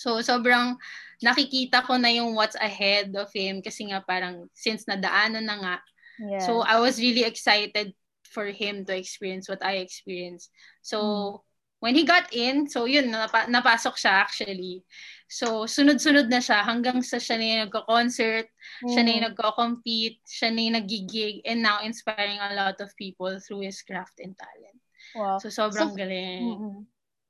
So 0.00 0.20
sobrang 0.24 0.76
nakikita 1.24 1.84
ko 1.84 1.96
na 2.00 2.08
yung 2.12 2.32
what's 2.36 2.56
ahead 2.56 3.12
of 3.16 3.28
him 3.32 3.60
kasi 3.60 3.88
nga 3.88 4.00
parang 4.04 4.48
since 4.56 4.84
nadaanan 4.88 5.44
na 5.44 5.56
nga. 5.60 5.76
Yes. 6.20 6.48
So 6.48 6.64
I 6.64 6.80
was 6.80 6.96
really 6.96 7.24
excited 7.24 7.92
for 8.36 8.52
him 8.52 8.84
to 8.84 8.92
experience 8.92 9.48
what 9.48 9.64
I 9.64 9.80
experienced. 9.80 10.52
So 10.84 11.00
Mm. 11.00 11.32
when 11.80 11.94
he 11.96 12.04
got 12.04 12.28
in, 12.36 12.68
so 12.68 12.84
yun, 12.84 13.08
napa- 13.08 13.48
napasok 13.48 13.96
siya 13.96 14.12
actually. 14.20 14.84
So 15.26 15.64
sunod-sunod 15.64 16.28
na 16.28 16.44
siya 16.44 16.60
hanggang 16.60 17.00
sa 17.00 17.16
siya 17.16 17.36
na 17.40 17.44
yung 17.48 17.62
nagko-concert, 17.68 18.46
siya 18.84 19.00
na 19.00 19.10
yung 19.16 19.24
Mm. 19.24 19.28
nagko-compete, 19.32 20.20
siya 20.28 20.48
na 20.52 20.60
yung 20.60 20.76
nagigig, 20.76 21.40
and 21.48 21.64
now 21.64 21.80
inspiring 21.80 22.36
a 22.38 22.52
lot 22.52 22.76
of 22.84 22.92
people 23.00 23.32
through 23.40 23.64
his 23.64 23.80
craft 23.80 24.20
and 24.20 24.36
talent. 24.36 24.80
Wow. 25.16 25.40
So 25.40 25.48
sobrang 25.48 25.92
So- 25.92 25.96
galing. 25.96 26.44
Mm-mm. 26.44 26.76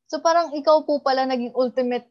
So 0.07 0.19
parang 0.23 0.55
ikaw 0.55 0.87
po 0.87 1.03
pala 1.03 1.27
naging 1.27 1.55
ultimate 1.55 2.07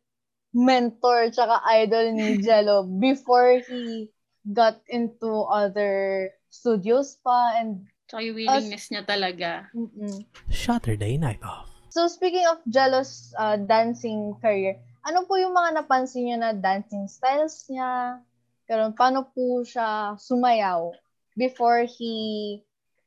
mentor 0.52 1.32
tsaka 1.32 1.64
idol 1.80 2.12
ni 2.12 2.40
Jello 2.46 2.84
before 2.88 3.60
he 3.64 4.08
got 4.48 4.80
into 4.88 5.48
other 5.48 6.28
studios 6.48 7.20
pa 7.20 7.60
and 7.60 7.88
So 8.06 8.22
yung 8.22 8.38
willingness 8.38 8.94
niya 8.94 9.04
talaga. 9.04 9.70
mm-mm. 9.74 10.22
Saturday 10.54 11.18
Night 11.18 11.42
Off. 11.42 11.66
So 11.90 12.06
speaking 12.06 12.46
of 12.46 12.60
Jello's 12.68 13.34
uh, 13.40 13.58
dancing 13.58 14.36
career, 14.44 14.78
ano 15.02 15.24
po 15.26 15.40
yung 15.40 15.56
mga 15.56 15.82
napansin 15.82 16.28
niyo 16.28 16.38
na 16.38 16.54
dancing 16.54 17.08
styles 17.08 17.66
niya? 17.66 18.20
Ganun, 18.66 18.94
paano 18.94 19.30
po 19.32 19.62
siya 19.64 20.14
sumayaw 20.18 20.92
before 21.34 21.86
he 21.86 22.60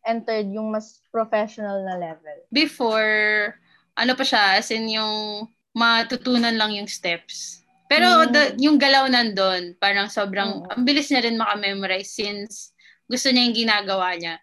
entered 0.02 0.48
yung 0.50 0.70
mas 0.72 1.02
professional 1.10 1.82
na 1.84 1.98
level? 1.98 2.38
Before, 2.48 3.54
ano 3.94 4.12
pa 4.14 4.24
siya, 4.24 4.56
as 4.56 4.70
in 4.70 4.88
yung 4.88 5.46
matutunan 5.74 6.54
lang 6.54 6.74
yung 6.74 6.86
steps. 6.88 7.62
Pero 7.86 8.24
Mm. 8.24 8.30
the- 8.30 8.52
yung 8.58 8.76
galaw 8.78 9.06
nandun, 9.06 9.74
parang 9.76 10.06
sobrang, 10.08 10.64
Oo. 10.64 10.70
ang 10.70 10.82
bilis 10.82 11.10
niya 11.10 11.22
rin 11.22 11.36
makamemorize 11.36 12.14
since 12.14 12.72
gusto 13.04 13.28
niya 13.28 13.44
yung 13.46 13.58
ginagawa 13.58 14.14
niya. 14.14 14.38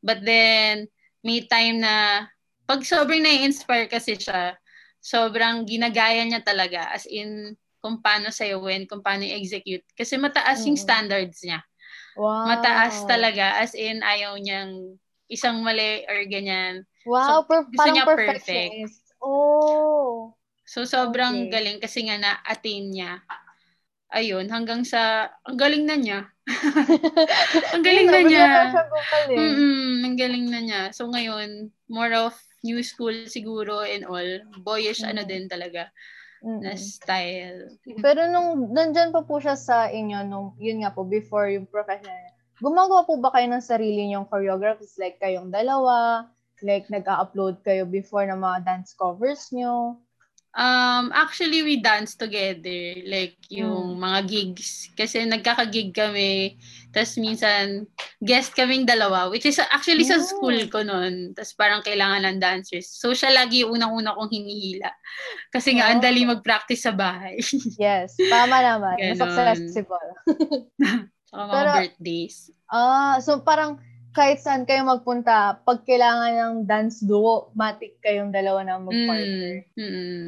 But 0.00 0.24
then, 0.24 0.88
may 1.20 1.44
time 1.44 1.84
na, 1.84 2.26
pag 2.64 2.80
sobrang 2.84 3.20
nai-inspire 3.20 3.86
kasi 3.88 4.16
siya, 4.16 4.56
sobrang 5.00 5.64
ginagaya 5.64 6.24
niya 6.24 6.40
talaga. 6.44 6.88
As 6.92 7.04
in, 7.08 7.56
kung 7.80 8.04
paano 8.04 8.28
sayawin, 8.28 8.84
kung 8.84 9.00
paano 9.00 9.24
i-execute. 9.24 9.84
Kasi 9.96 10.20
mataas 10.20 10.64
yung 10.68 10.76
standards 10.76 11.40
niya. 11.44 11.64
Wow. 12.16 12.52
Mataas 12.52 13.04
talaga. 13.08 13.60
As 13.60 13.72
in, 13.72 14.04
ayaw 14.04 14.36
niyang 14.36 15.00
isang 15.30 15.64
mali 15.64 16.04
or 16.04 16.20
ganyan. 16.28 16.84
Wow, 17.08 17.24
So, 17.24 17.32
per- 17.48 17.68
gusto 17.72 17.88
niya 17.88 18.04
perfect. 18.04 18.92
Oh. 19.24 20.36
So, 20.68 20.84
sobrang 20.84 21.48
Okay. 21.48 21.50
galing 21.50 21.78
kasi 21.80 22.04
nga 22.06 22.20
na-attain 22.20 22.92
niya. 22.92 23.24
Ayun, 24.10 24.50
hanggang 24.50 24.84
sa, 24.84 25.30
ang 25.46 25.56
galing 25.56 25.86
na 25.86 25.96
niya. 25.96 26.20
ang 27.74 27.82
galing 27.82 28.08
na 28.08 28.20
niya. 28.24 28.48
gumaling. 28.72 29.38
Mm-mm, 29.38 29.92
ang 30.06 30.16
galing 30.18 30.46
na 30.50 30.60
niya. 30.60 30.82
So, 30.92 31.06
ngayon, 31.10 31.70
more 31.86 32.12
of 32.14 32.34
new 32.60 32.80
school 32.84 33.14
siguro 33.26 33.84
and 33.86 34.04
all. 34.04 34.30
Boyish 34.60 35.00
ano 35.04 35.24
Mm. 35.24 35.28
din 35.28 35.44
talaga 35.48 35.88
Mm-mm. 36.44 36.60
na 36.64 36.72
style. 36.76 37.60
Pero 38.00 38.28
nung 38.28 38.72
nandyan 38.72 39.12
pa 39.12 39.24
po 39.24 39.40
siya 39.40 39.56
sa 39.56 39.88
inyo, 39.88 40.24
nung, 40.24 40.56
yun 40.60 40.84
nga 40.84 40.92
po, 40.92 41.04
before 41.04 41.48
yung 41.52 41.68
professional, 41.68 42.32
gumagawa 42.60 43.04
po 43.08 43.16
ba 43.20 43.32
kayo 43.32 43.48
ng 43.48 43.64
sarili 43.64 44.08
niyong 44.08 44.28
choreographies? 44.28 44.96
Like 45.00 45.16
kayong 45.20 45.48
dalawa? 45.52 46.28
Like 46.60 46.92
nag-upload 46.92 47.64
kayo 47.64 47.88
before 47.88 48.28
ng 48.28 48.36
mga 48.40 48.58
dance 48.68 48.92
covers 48.92 49.48
niyo? 49.52 49.96
Um, 50.50 51.14
actually, 51.14 51.62
we 51.62 51.78
dance 51.78 52.18
together. 52.18 52.98
Like, 53.06 53.38
yung 53.48 53.94
Mm. 53.94 54.02
mga 54.02 54.20
gigs. 54.26 54.90
Kasi 54.92 55.22
nagkaka-gig 55.22 55.94
kami. 55.94 56.58
Tapos 56.90 57.14
minsan, 57.16 57.86
guest 58.18 58.50
kaming 58.52 58.82
dalawa. 58.82 59.30
Which 59.30 59.46
is 59.46 59.62
actually 59.62 60.02
sa 60.02 60.18
Mm. 60.18 60.26
school 60.26 60.58
ko 60.66 60.82
noon. 60.82 61.38
Tapos 61.38 61.54
parang 61.54 61.86
kailangan 61.86 62.26
ng 62.26 62.38
dancers. 62.38 62.90
So, 62.90 63.14
siya 63.14 63.30
lagi 63.30 63.62
yung 63.62 63.78
unang-una 63.78 64.10
kong 64.10 64.26
hinihila. 64.28 64.90
Kasi 65.54 65.78
nga, 65.78 65.94
ang 65.94 66.02
Oh. 66.02 66.04
dali 66.04 66.26
mag-practice 66.26 66.82
sa 66.82 66.90
bahay. 66.90 67.38
Yes, 67.78 68.18
tama 68.18 68.58
naman. 68.58 68.98
Ganon. 68.98 69.18
Successful. 69.22 70.06
Saka 71.30 71.42
mga 71.46 71.54
Pero- 71.54 71.74
birthdays. 71.78 72.36
Ah, 72.66 73.22
so 73.22 73.38
parang 73.38 73.78
kahit 74.10 74.42
saan 74.42 74.66
kayo 74.66 74.82
magpunta, 74.82 75.62
pag 75.62 75.86
kailangan 75.86 76.32
ng 76.34 76.54
dance 76.66 77.02
duo, 77.02 77.54
matik 77.54 77.98
kayong 78.02 78.34
dalawa 78.34 78.66
na 78.66 78.82
mag-partner. 78.82 79.66
Mm, 79.78 79.90
mm. 79.90 80.26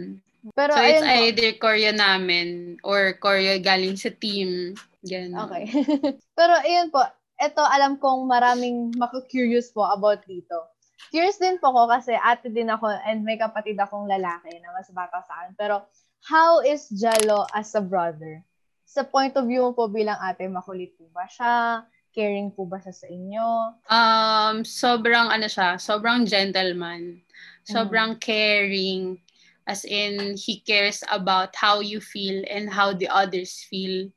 Pero 0.55 0.75
So, 0.75 0.83
it's 0.83 1.07
either 1.07 1.55
choreo 1.59 1.95
namin 1.95 2.79
or 2.83 3.15
choreo 3.19 3.63
galing 3.63 3.95
sa 3.95 4.11
team. 4.11 4.75
Ganun. 5.03 5.39
Okay. 5.47 5.71
Pero 6.39 6.55
ayun 6.63 6.91
po, 6.91 7.03
ito 7.39 7.63
alam 7.63 7.99
kong 7.99 8.27
maraming 8.31 8.95
maka-curious 8.99 9.75
po 9.75 9.87
about 9.87 10.23
dito. 10.27 10.67
Curious 11.11 11.43
din 11.43 11.59
po 11.59 11.75
ko 11.75 11.91
kasi 11.91 12.15
ate 12.15 12.47
din 12.51 12.71
ako 12.71 12.87
and 13.03 13.27
may 13.27 13.35
kapatid 13.35 13.75
akong 13.79 14.07
lalaki 14.07 14.51
na 14.63 14.71
mas 14.71 14.87
bata 14.95 15.23
sa 15.27 15.43
akin. 15.43 15.53
Pero 15.59 15.83
how 16.23 16.63
is 16.63 16.87
Jello 16.95 17.47
as 17.51 17.75
a 17.75 17.83
brother? 17.83 18.47
Sa 18.87 19.03
point 19.03 19.35
of 19.35 19.51
view 19.51 19.67
mo 19.67 19.75
po 19.75 19.91
bilang 19.91 20.19
ate, 20.23 20.47
makulit 20.47 20.95
po 20.95 21.11
ba 21.11 21.27
siya? 21.27 21.83
Caring 22.13 22.53
po 22.53 22.69
ba 22.69 22.77
siya 22.77 22.93
sa 22.93 23.09
inyo? 23.09 23.47
Um, 23.89 24.57
sobrang 24.69 25.33
ano 25.33 25.49
siya, 25.49 25.81
sobrang 25.81 26.29
gentleman. 26.29 27.25
Sobrang 27.65 28.19
caring. 28.21 29.17
As 29.65 29.87
in, 29.87 30.35
he 30.35 30.59
cares 30.61 31.01
about 31.09 31.55
how 31.55 31.79
you 31.79 32.03
feel 32.03 32.43
and 32.51 32.69
how 32.69 32.91
the 32.93 33.07
others 33.07 33.65
feel. 33.71 34.11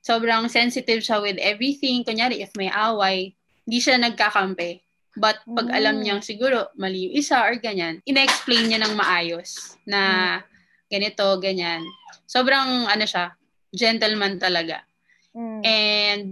Sobrang 0.00 0.46
sensitive 0.46 1.02
siya 1.02 1.18
with 1.18 1.36
everything. 1.42 2.06
Kunyari, 2.06 2.40
if 2.40 2.54
may 2.54 2.70
away, 2.70 3.34
hindi 3.66 3.82
siya 3.82 3.98
nagkakampi. 3.98 4.80
But 5.18 5.42
pag 5.44 5.66
Mm. 5.72 5.76
alam 5.76 5.96
niyang 6.00 6.22
siguro 6.22 6.70
mali 6.78 7.10
yung 7.10 7.14
isa 7.18 7.42
or 7.42 7.58
ganyan, 7.58 7.98
ina-explain 8.06 8.70
niya 8.70 8.80
ng 8.86 8.94
maayos 8.94 9.74
na 9.82 10.38
ganito, 10.86 11.26
ganyan. 11.42 11.82
Sobrang 12.30 12.86
ano 12.86 13.02
siya, 13.02 13.34
gentleman 13.74 14.38
talaga. 14.38 14.86
Mm. 15.34 15.60
And 15.66 16.24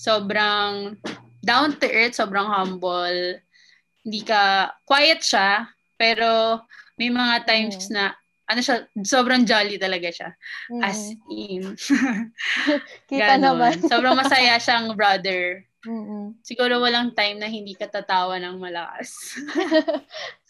sobrang 0.00 0.96
down 1.44 1.76
to 1.76 1.84
earth, 1.84 2.16
sobrang 2.16 2.48
humble. 2.48 3.36
Hindi 4.00 4.20
ka, 4.24 4.72
quiet 4.88 5.20
siya, 5.20 5.68
pero 6.00 6.64
may 6.96 7.12
mga 7.12 7.44
times 7.44 7.92
na, 7.92 8.16
ano 8.48 8.60
siya, 8.64 8.88
sobrang 9.04 9.44
jolly 9.44 9.76
talaga 9.76 10.08
siya. 10.08 10.30
Mm. 10.72 10.80
As 10.80 11.00
in. 11.28 11.64
Kita 13.12 13.36
ganon. 13.36 13.60
naman. 13.60 13.76
sobrang 13.92 14.16
masaya 14.16 14.56
siyang 14.56 14.96
brother. 14.96 15.68
Mm-mm. 15.80 16.36
Siguro 16.44 16.76
walang 16.76 17.16
time 17.16 17.40
na 17.40 17.48
hindi 17.48 17.72
ka 17.72 17.88
tatawa 17.88 18.36
ng 18.36 18.60
malakas. 18.60 19.16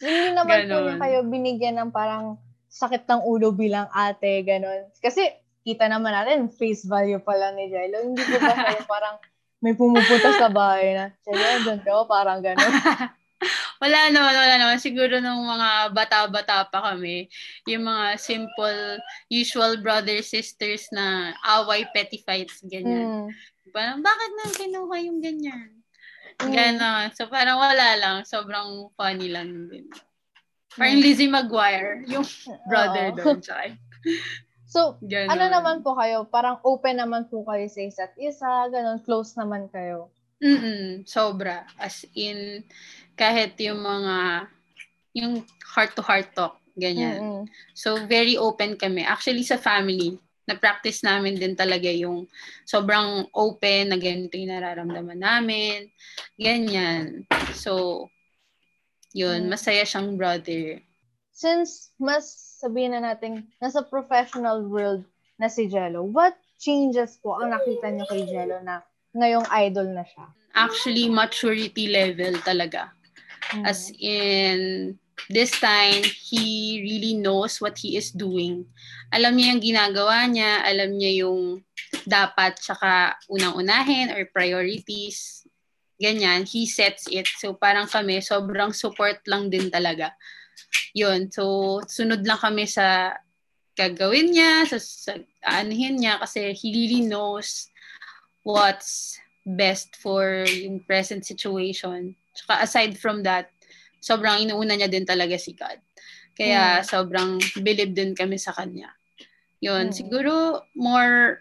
Hindi 0.03 0.35
naman 0.35 0.67
po 0.67 0.75
Ganon. 0.75 0.83
niya 0.91 0.97
kayo 0.99 1.19
binigyan 1.23 1.77
ng 1.79 1.91
parang 1.95 2.35
sakit 2.67 3.07
ng 3.07 3.23
ulo 3.23 3.55
bilang 3.55 3.87
ate, 3.95 4.43
ganon. 4.43 4.91
Kasi 4.99 5.31
kita 5.63 5.87
naman 5.87 6.11
natin, 6.11 6.51
face 6.51 6.83
value 6.83 7.23
pa 7.23 7.39
lang 7.39 7.55
ni 7.55 7.71
Jello. 7.71 8.11
Hindi 8.11 8.23
po 8.27 8.37
ba 8.43 8.55
kayo 8.59 8.83
parang 8.91 9.23
may 9.61 9.77
pumupunta 9.77 10.33
sa 10.37 10.49
bahay 10.49 10.97
na, 10.97 11.13
Jello, 11.21 11.47
doon 11.69 11.81
ka, 11.85 11.93
parang 12.09 12.41
ganon. 12.41 12.65
wala 13.85 13.99
naman, 14.13 14.35
wala 14.37 14.55
naman. 14.57 14.77
Siguro 14.81 15.21
nung 15.21 15.45
mga 15.45 15.93
bata-bata 15.93 16.69
pa 16.69 16.93
kami, 16.93 17.29
yung 17.69 17.85
mga 17.89 18.17
simple, 18.21 19.01
usual 19.29 19.81
brother-sisters 19.81 20.89
na 20.93 21.33
away, 21.61 21.85
petty 21.93 22.21
fights, 22.25 22.61
ganyan. 22.65 23.29
Mm. 23.29 23.73
Parang, 23.73 24.01
bakit 24.01 24.31
na 24.37 24.45
kinuha 24.53 24.97
yung 25.05 25.21
ganyan? 25.21 25.81
Mm. 26.41 26.53
Ganon. 26.53 27.07
So, 27.17 27.29
parang 27.29 27.61
wala 27.61 27.97
lang. 28.01 28.17
Sobrang 28.25 28.89
funny 28.97 29.29
lang 29.29 29.69
din. 29.69 29.89
Parang 30.77 31.01
Mm. 31.01 31.05
Lizzie 31.05 31.29
McGuire, 31.29 32.05
yung 32.09 32.25
brother 32.69 33.13
Oo. 33.13 33.17
doon. 33.17 33.39
So, 34.71 35.03
ganon. 35.03 35.35
ano 35.35 35.45
naman 35.51 35.77
po 35.83 35.99
kayo? 35.99 36.31
Parang 36.31 36.63
open 36.63 37.03
naman 37.03 37.27
po 37.27 37.43
kayo 37.43 37.67
sa 37.67 37.83
isa't 37.83 38.15
isa, 38.15 38.71
ganon, 38.71 39.03
close 39.03 39.35
naman 39.35 39.67
kayo. 39.75 40.15
Mm-mm, 40.39 41.03
sobra. 41.11 41.67
As 41.75 42.07
in, 42.15 42.63
kahit 43.19 43.59
yung 43.59 43.83
mga, 43.83 44.47
yung 45.19 45.43
heart-to-heart 45.75 46.31
talk, 46.39 46.55
ganyan. 46.79 47.19
Mm-mm. 47.19 47.43
So, 47.75 47.99
very 48.07 48.39
open 48.39 48.79
kami. 48.79 49.03
Actually, 49.03 49.43
sa 49.43 49.59
family, 49.59 50.15
na-practice 50.47 51.03
namin 51.03 51.35
din 51.35 51.59
talaga 51.59 51.91
yung 51.91 52.31
sobrang 52.63 53.27
open 53.35 53.91
na 53.91 53.99
ganito 53.99 54.39
yung 54.39 54.55
nararamdaman 54.55 55.19
namin. 55.19 55.91
Ganyan. 56.39 57.27
So, 57.59 58.07
Yun, 59.11 59.47
Mm. 59.47 59.51
masaya 59.51 59.83
siyang 59.83 60.15
brother. 60.15 60.79
Since 61.35 61.91
mas 61.99 62.50
sabihin 62.61 62.93
na 62.93 63.01
natin, 63.01 63.49
nasa 63.57 63.81
professional 63.81 64.61
world 64.69 65.09
na 65.41 65.49
si 65.49 65.65
Jello, 65.65 66.05
what 66.05 66.37
changes 66.61 67.17
po 67.17 67.41
ang 67.41 67.57
nakita 67.57 67.89
niyo 67.89 68.05
kay 68.05 68.29
Jello 68.29 68.61
na 68.61 68.85
ngayong 69.17 69.49
idol 69.65 69.89
na 69.89 70.05
siya? 70.05 70.29
Actually, 70.53 71.09
maturity 71.09 71.89
level 71.89 72.37
talaga. 72.45 72.93
Mm. 73.57 73.65
As 73.65 73.89
in, 73.97 74.61
this 75.29 75.57
time, 75.57 76.05
he 76.05 76.81
really 76.85 77.17
knows 77.17 77.61
what 77.61 77.77
he 77.81 77.97
is 77.97 78.13
doing. 78.13 78.65
Alam 79.13 79.37
niya 79.37 79.47
yung 79.53 79.65
ginagawa 79.65 80.25
niya, 80.29 80.61
alam 80.65 80.97
niya 80.97 81.27
yung 81.27 81.65
dapat 82.05 82.57
tsaka 82.61 83.19
unang-unahin 83.29 84.15
or 84.15 84.25
priorities. 84.33 85.45
Ganyan, 86.01 86.49
he 86.49 86.65
sets 86.65 87.05
it. 87.13 87.29
So 87.41 87.53
parang 87.53 87.85
kami, 87.91 88.25
sobrang 88.25 88.73
support 88.73 89.21
lang 89.29 89.53
din 89.53 89.69
talaga. 89.69 90.17
Yun, 90.95 91.31
so 91.31 91.79
sunod 91.87 92.27
lang 92.27 92.39
kami 92.39 92.67
sa 92.67 93.15
gagawin 93.79 94.35
niya, 94.35 94.67
sa, 94.67 94.79
sa 94.79 95.13
aanhin 95.47 95.97
niya 95.97 96.19
kasi 96.21 96.53
he 96.53 96.69
really 96.75 97.03
knows 97.07 97.71
what's 98.45 99.17
best 99.47 99.97
for 99.97 100.45
yung 100.49 100.81
present 100.85 101.25
situation. 101.25 102.13
Tsaka 102.37 102.67
aside 102.67 102.95
from 102.99 103.23
that, 103.25 103.51
sobrang 104.01 104.45
inuuna 104.45 104.77
niya 104.77 104.91
din 104.91 105.07
talaga 105.07 105.37
si 105.41 105.53
God. 105.57 105.81
Kaya 106.37 106.81
Mm. 106.81 106.85
sobrang 106.85 107.31
believe 107.61 107.93
din 107.93 108.13
kami 108.17 108.37
sa 108.41 108.53
kanya. 108.53 108.93
Yun, 109.61 109.93
Mm. 109.93 109.97
siguro 109.97 110.65
more 110.77 111.41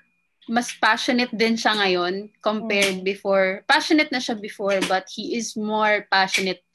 mas 0.50 0.74
passionate 0.82 1.30
din 1.30 1.54
siya 1.54 1.78
ngayon 1.78 2.26
compared 2.42 3.00
Mm. 3.00 3.06
before. 3.06 3.62
Passionate 3.70 4.10
na 4.10 4.18
siya 4.18 4.34
before 4.34 4.82
but 4.90 5.06
he 5.14 5.38
is 5.38 5.54
more 5.54 6.10
passionate 6.10 6.66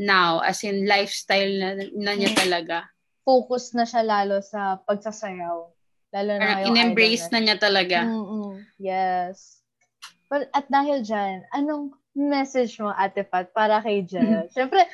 now 0.00 0.40
as 0.40 0.64
in 0.64 0.88
lifestyle 0.88 1.52
na, 1.60 1.76
na 1.92 2.12
niya 2.16 2.32
talaga. 2.32 2.88
Focus 3.20 3.76
na 3.76 3.84
siya 3.84 4.00
lalo 4.00 4.40
sa 4.40 4.80
pagsasayaw. 4.88 5.68
Lalo 6.16 6.32
na 6.40 6.64
Parang 6.64 6.66
in-embrace 6.72 7.28
na 7.28 7.44
niya 7.44 7.60
talaga. 7.60 8.08
Mm-mm. 8.08 8.64
Yes. 8.80 9.60
But 10.32 10.48
at 10.56 10.66
dahil 10.72 11.04
dyan, 11.04 11.44
anong 11.52 11.94
message 12.16 12.80
mo, 12.80 12.90
Ate 12.90 13.22
Pat, 13.22 13.52
para 13.52 13.78
kay 13.84 14.02
Jello? 14.02 14.46
Siyempre, 14.54 14.88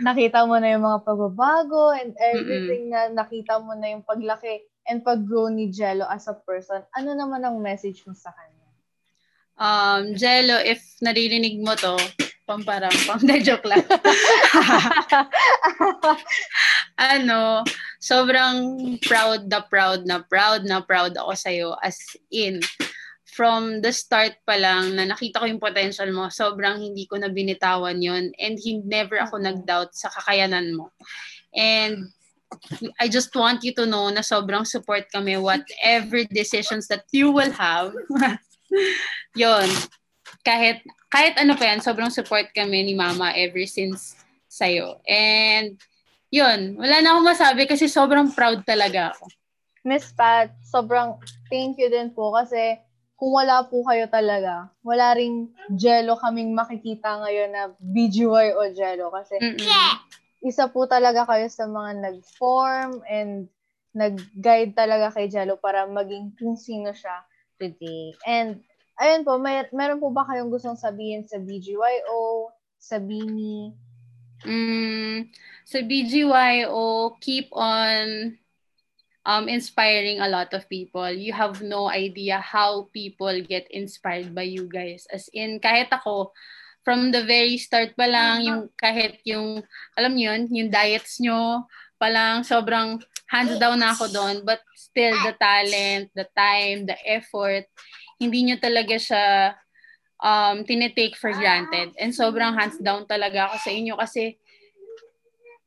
nakita 0.00 0.46
mo 0.48 0.56
na 0.56 0.72
yung 0.72 0.86
mga 0.86 1.04
pagbabago 1.04 1.92
and 1.92 2.14
everything 2.16 2.88
na 2.88 3.12
nakita 3.12 3.60
mo 3.60 3.76
na 3.76 3.92
yung 3.92 4.04
paglaki 4.06 4.64
and 4.88 5.04
pag-grow 5.04 5.52
ni 5.52 5.68
Jello 5.68 6.08
as 6.08 6.30
a 6.30 6.36
person. 6.36 6.80
Ano 6.96 7.12
naman 7.12 7.44
ang 7.44 7.60
message 7.60 8.06
mo 8.08 8.16
sa 8.16 8.32
kanya? 8.32 8.66
Um, 9.58 10.14
Jello, 10.16 10.56
if 10.62 10.80
naririnig 11.04 11.60
mo 11.60 11.76
to, 11.76 11.98
pamparam 12.48 12.92
pam, 13.04 13.20
de 13.28 13.44
joke 13.44 13.68
lang. 13.68 13.84
ano, 17.12 17.60
sobrang 18.00 18.56
proud 19.04 19.44
na 19.52 19.60
proud 19.60 20.08
na 20.08 20.24
proud 20.24 20.64
na 20.64 20.80
proud 20.80 21.12
ako 21.12 21.32
sa'yo 21.36 21.76
as 21.84 22.00
in 22.32 22.64
from 23.28 23.84
the 23.84 23.92
start 23.92 24.34
pa 24.48 24.56
lang 24.56 24.96
na 24.96 25.04
nakita 25.04 25.38
ko 25.38 25.46
yung 25.46 25.62
potential 25.62 26.08
mo, 26.10 26.32
sobrang 26.32 26.80
hindi 26.80 27.04
ko 27.04 27.20
na 27.20 27.28
binitawan 27.28 28.00
yon 28.00 28.32
and 28.40 28.56
hindi 28.58 28.82
never 28.88 29.20
ako 29.20 29.38
nag-doubt 29.38 29.92
sa 29.92 30.08
kakayanan 30.10 30.72
mo. 30.72 30.90
And 31.52 32.08
I 32.98 33.12
just 33.12 33.30
want 33.36 33.62
you 33.62 33.76
to 33.76 33.84
know 33.84 34.08
na 34.08 34.24
sobrang 34.24 34.64
support 34.64 35.12
kami 35.12 35.36
whatever 35.36 36.24
decisions 36.32 36.88
that 36.88 37.04
you 37.12 37.28
will 37.28 37.52
have. 37.52 37.92
yon 39.38 39.68
kahit 40.42 40.82
kahit 41.08 41.34
ano 41.40 41.56
pa 41.56 41.72
yan, 41.72 41.80
sobrang 41.80 42.12
support 42.12 42.52
kami 42.52 42.84
ni 42.84 42.94
Mama 42.94 43.32
ever 43.32 43.64
since 43.64 44.16
sa'yo. 44.48 45.00
And 45.08 45.76
yun, 46.28 46.76
wala 46.76 47.00
na 47.00 47.16
akong 47.16 47.28
masabi 47.32 47.64
kasi 47.64 47.88
sobrang 47.88 48.32
proud 48.32 48.64
talaga 48.64 49.16
ako. 49.16 49.28
Miss 49.88 50.12
Pat, 50.12 50.52
sobrang 50.68 51.16
thank 51.48 51.80
you 51.80 51.88
din 51.88 52.12
po 52.12 52.32
kasi 52.36 52.76
kung 53.18 53.34
wala 53.34 53.66
po 53.66 53.82
kayo 53.82 54.06
talaga, 54.06 54.70
wala 54.84 55.16
ring 55.16 55.50
Jello 55.74 56.14
kaming 56.20 56.54
makikita 56.54 57.18
ngayon 57.24 57.50
na 57.50 57.62
BGY 57.80 58.54
o 58.54 58.62
Jello 58.70 59.10
kasi 59.10 59.40
Mm-mm. 59.42 59.58
isa 60.44 60.70
po 60.70 60.86
talaga 60.86 61.26
kayo 61.26 61.50
sa 61.50 61.66
mga 61.66 61.98
nag-form 62.04 63.02
and 63.10 63.50
nag-guide 63.96 64.76
talaga 64.76 65.10
kay 65.10 65.26
Jello 65.26 65.58
para 65.58 65.88
maging 65.88 66.36
kung 66.38 66.54
sino 66.54 66.94
siya 66.94 67.26
today. 67.58 68.14
And 68.22 68.62
ayun 68.98 69.22
po, 69.22 69.38
may, 69.38 69.64
meron 69.70 70.02
po 70.02 70.10
ba 70.10 70.26
kayong 70.26 70.50
gustong 70.50 70.78
sabihin 70.78 71.24
sa 71.24 71.38
BGYO, 71.38 72.50
sa 72.78 72.98
Bini? 72.98 73.72
Mm, 74.42 75.30
sa 75.66 75.78
BGYO, 75.82 77.14
keep 77.22 77.50
on 77.54 78.34
um, 79.26 79.44
inspiring 79.46 80.18
a 80.18 80.30
lot 80.30 80.50
of 80.54 80.68
people. 80.70 81.10
You 81.10 81.32
have 81.32 81.62
no 81.62 81.90
idea 81.90 82.38
how 82.38 82.90
people 82.90 83.34
get 83.42 83.66
inspired 83.70 84.34
by 84.34 84.46
you 84.46 84.66
guys. 84.66 85.06
As 85.10 85.30
in, 85.30 85.60
kahit 85.60 85.90
ako, 85.90 86.32
from 86.82 87.12
the 87.12 87.22
very 87.26 87.60
start 87.60 87.92
pa 87.98 88.08
lang, 88.08 88.46
yung 88.46 88.62
kahit 88.80 89.20
yung, 89.28 89.60
alam 89.92 90.16
niyo 90.16 90.32
yun, 90.32 90.42
yung 90.48 90.70
diets 90.72 91.20
nyo, 91.20 91.68
pa 91.98 92.08
lang, 92.08 92.46
sobrang 92.46 93.02
hands 93.28 93.60
down 93.60 93.76
na 93.76 93.92
ako 93.92 94.08
doon. 94.08 94.36
But 94.46 94.64
still, 94.72 95.12
the 95.26 95.36
talent, 95.36 96.14
the 96.16 96.24
time, 96.32 96.88
the 96.88 96.96
effort, 97.04 97.68
hindi 98.18 98.50
nyo 98.50 98.56
talaga 98.58 98.98
siya 98.98 99.54
um, 100.18 100.66
tinetake 100.66 101.14
for 101.14 101.30
granted. 101.34 101.94
And 101.96 102.10
sobrang 102.10 102.54
hands 102.58 102.78
down 102.82 103.06
talaga 103.06 103.50
ako 103.50 103.56
sa 103.62 103.70
inyo 103.70 103.94
kasi 103.98 104.38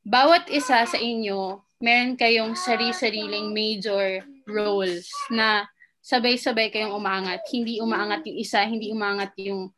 bawat 0.04 0.48
isa 0.52 0.84
sa 0.84 0.98
inyo, 0.98 1.62
meron 1.82 2.14
kayong 2.14 2.54
sari-sariling 2.54 3.50
major 3.50 4.22
roles 4.46 5.08
na 5.32 5.66
sabay-sabay 6.02 6.70
kayong 6.70 6.94
umangat. 6.94 7.42
Hindi 7.48 7.78
umaangat 7.78 8.26
yung 8.26 8.38
isa, 8.38 8.60
hindi 8.66 8.90
umangat 8.90 9.32
yung, 9.38 9.70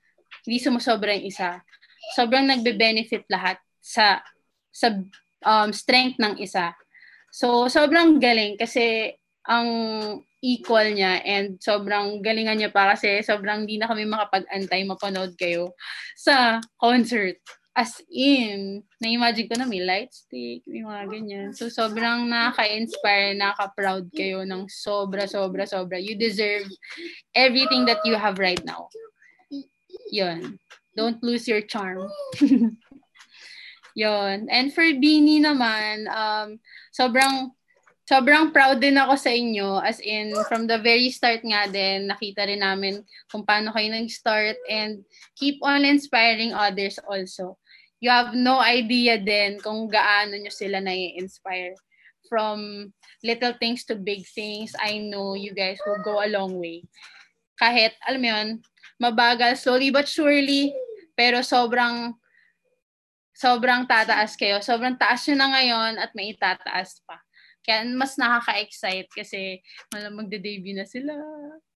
hindi 0.45 0.59
sumusobra 0.61 1.17
yung 1.17 1.29
isa. 1.29 1.61
Sobrang 2.17 2.45
nagbe-benefit 2.49 3.25
lahat 3.29 3.61
sa 3.81 4.21
sa 4.75 4.91
um, 5.45 5.71
strength 5.71 6.19
ng 6.19 6.41
isa. 6.43 6.75
So, 7.31 7.71
sobrang 7.71 8.19
galing 8.19 8.59
kasi 8.59 9.15
ang 9.45 9.69
equal 10.45 10.85
niya 10.93 11.25
and 11.25 11.57
sobrang 11.57 12.21
galingan 12.21 12.61
niya 12.61 12.69
pa 12.69 12.93
kasi 12.93 13.25
sobrang 13.25 13.65
di 13.65 13.81
na 13.81 13.89
kami 13.89 14.05
makapag-antay 14.05 14.85
mapanood 14.85 15.33
kayo 15.41 15.73
sa 16.13 16.61
concert. 16.77 17.41
As 17.75 17.99
in, 18.07 18.87
na-imagine 19.03 19.51
ko 19.51 19.59
na 19.59 19.67
may 19.67 19.83
light 19.83 20.15
stick, 20.15 20.63
may 20.71 20.87
mga 20.87 21.11
ganyan. 21.11 21.49
So, 21.51 21.67
sobrang 21.67 22.31
nakaka-inspire, 22.31 23.35
nakaka-proud 23.35 24.15
kayo 24.15 24.47
ng 24.47 24.71
sobra, 24.71 25.27
sobra, 25.27 25.67
sobra. 25.67 25.99
You 25.99 26.15
deserve 26.15 26.71
everything 27.35 27.83
that 27.91 27.99
you 28.07 28.15
have 28.15 28.39
right 28.39 28.63
now. 28.63 28.87
Yun. 30.15 30.63
Don't 30.95 31.19
lose 31.27 31.51
your 31.51 31.67
charm. 31.67 32.07
Yun. 33.99 34.47
And 34.47 34.71
for 34.71 34.87
Beanie 34.95 35.43
naman, 35.43 36.07
um, 36.07 36.63
sobrang 36.95 37.51
sobrang 38.05 38.53
proud 38.53 38.85
din 38.85 39.01
ako 39.01 39.17
sa 39.17 39.33
inyo 39.33 39.81
as 39.81 39.97
in 40.05 40.37
from 40.45 40.69
the 40.69 40.77
very 40.77 41.09
start 41.09 41.40
nga 41.40 41.64
din 41.64 42.09
nakita 42.09 42.45
rin 42.45 42.61
namin 42.61 43.01
kung 43.33 43.45
paano 43.45 43.73
kayo 43.73 43.88
nag-start 43.88 44.61
and 44.69 45.01
keep 45.33 45.57
on 45.64 45.88
inspiring 45.88 46.53
others 46.53 47.01
also. 47.09 47.57
You 48.05 48.12
have 48.12 48.37
no 48.37 48.61
idea 48.61 49.17
din 49.17 49.57
kung 49.64 49.88
gaano 49.88 50.37
nyo 50.37 50.53
sila 50.53 50.85
na-inspire. 50.85 51.73
From 52.29 52.88
little 53.25 53.57
things 53.57 53.88
to 53.88 53.97
big 53.97 54.29
things, 54.29 54.77
I 54.77 55.01
know 55.01 55.33
you 55.37 55.57
guys 55.57 55.81
will 55.88 56.05
go 56.05 56.21
a 56.21 56.29
long 56.29 56.61
way. 56.61 56.85
Kahit, 57.57 57.97
alam 58.05 58.21
mo 58.21 58.29
yun, 58.29 58.49
mabagal, 59.01 59.57
slowly 59.57 59.88
but 59.88 60.05
surely, 60.05 60.73
pero 61.17 61.40
sobrang 61.40 62.12
sobrang 63.33 63.88
tataas 63.88 64.37
kayo. 64.37 64.61
Sobrang 64.61 65.01
taas 65.01 65.25
nyo 65.25 65.37
na 65.40 65.49
ngayon 65.57 65.93
at 65.97 66.12
may 66.12 66.37
itataas 66.37 67.01
pa. 67.09 67.24
Kaya 67.64 67.88
mas 67.90 68.14
nakaka-excite 68.14 69.09
kasi 69.09 69.59
malam 69.88 70.20
magde-debut 70.20 70.77
na 70.77 70.85
sila. 70.85 71.16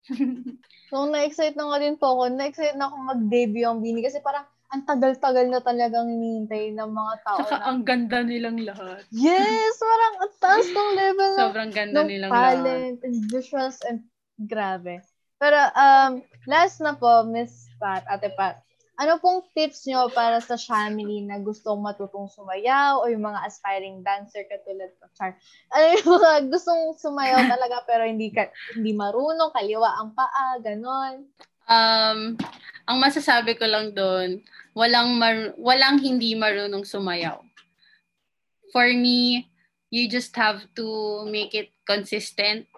So, 0.88 1.04
na-excite 1.04 1.52
na 1.52 1.68
nga 1.68 1.78
din 1.80 2.00
po 2.00 2.16
ako. 2.16 2.32
Na-excite 2.32 2.76
na 2.76 2.88
ako 2.88 2.96
mag-debut 2.96 3.64
ang 3.64 3.84
Bini 3.84 4.00
kasi 4.00 4.20
parang 4.20 4.44
ang 4.68 4.84
tagal-tagal 4.84 5.48
na 5.48 5.60
talagang 5.60 6.08
hinihintay 6.08 6.72
ng 6.72 6.90
mga 6.92 7.14
tao 7.24 7.40
Saka 7.40 7.56
na, 7.56 7.64
ang 7.68 7.80
ganda 7.84 8.20
nilang 8.20 8.60
lahat. 8.60 9.00
yes, 9.08 9.74
parang 9.76 10.14
ang 10.20 10.32
taas 10.36 10.64
ng 10.76 10.90
level 10.92 11.30
ng, 11.30 11.40
Sobrang 11.40 11.70
ganda 11.72 11.96
ng 12.00 12.08
nilang 12.08 12.30
lahat. 12.32 12.44
talent 12.56 12.98
and 13.00 13.16
visuals 13.28 13.80
and 13.84 14.00
grabe. 14.44 15.00
Pero, 15.36 15.56
um, 15.72 16.12
last 16.44 16.80
na 16.80 16.92
po, 16.92 17.24
Miss 17.24 17.68
Pat, 17.76 18.04
Ate 18.08 18.28
Pat, 18.32 18.60
ano 18.98 19.22
pong 19.22 19.46
tips 19.54 19.86
nyo 19.86 20.10
para 20.10 20.42
sa 20.42 20.58
family 20.58 21.22
na 21.22 21.38
gustong 21.38 21.78
matutong 21.78 22.26
sumayaw 22.26 22.98
o 22.98 23.06
yung 23.06 23.22
mga 23.22 23.46
aspiring 23.46 24.02
dancer 24.02 24.42
katulad 24.50 24.90
ko? 24.98 25.06
Char. 25.14 25.38
Ano 25.70 25.84
yung 25.94 26.08
mga 26.18 26.32
gustong 26.50 26.98
sumayaw 26.98 27.46
talaga 27.46 27.82
pero 27.88 28.02
hindi 28.02 28.34
ka, 28.34 28.50
hindi 28.74 28.98
marunong, 28.98 29.54
kaliwa 29.54 30.02
ang 30.02 30.10
paa, 30.18 30.58
ganon. 30.58 31.30
Um, 31.70 32.34
ang 32.90 32.98
masasabi 32.98 33.54
ko 33.54 33.70
lang 33.70 33.94
doon, 33.94 34.42
walang 34.74 35.14
mar- 35.14 35.54
walang 35.54 36.02
hindi 36.02 36.34
marunong 36.34 36.82
sumayaw. 36.82 37.38
for 38.72 38.84
me, 38.92 39.48
you 39.88 40.08
just 40.08 40.34
have 40.36 40.60
to 40.76 41.24
make 41.28 41.54
it 41.56 41.72
consistent. 41.88 42.68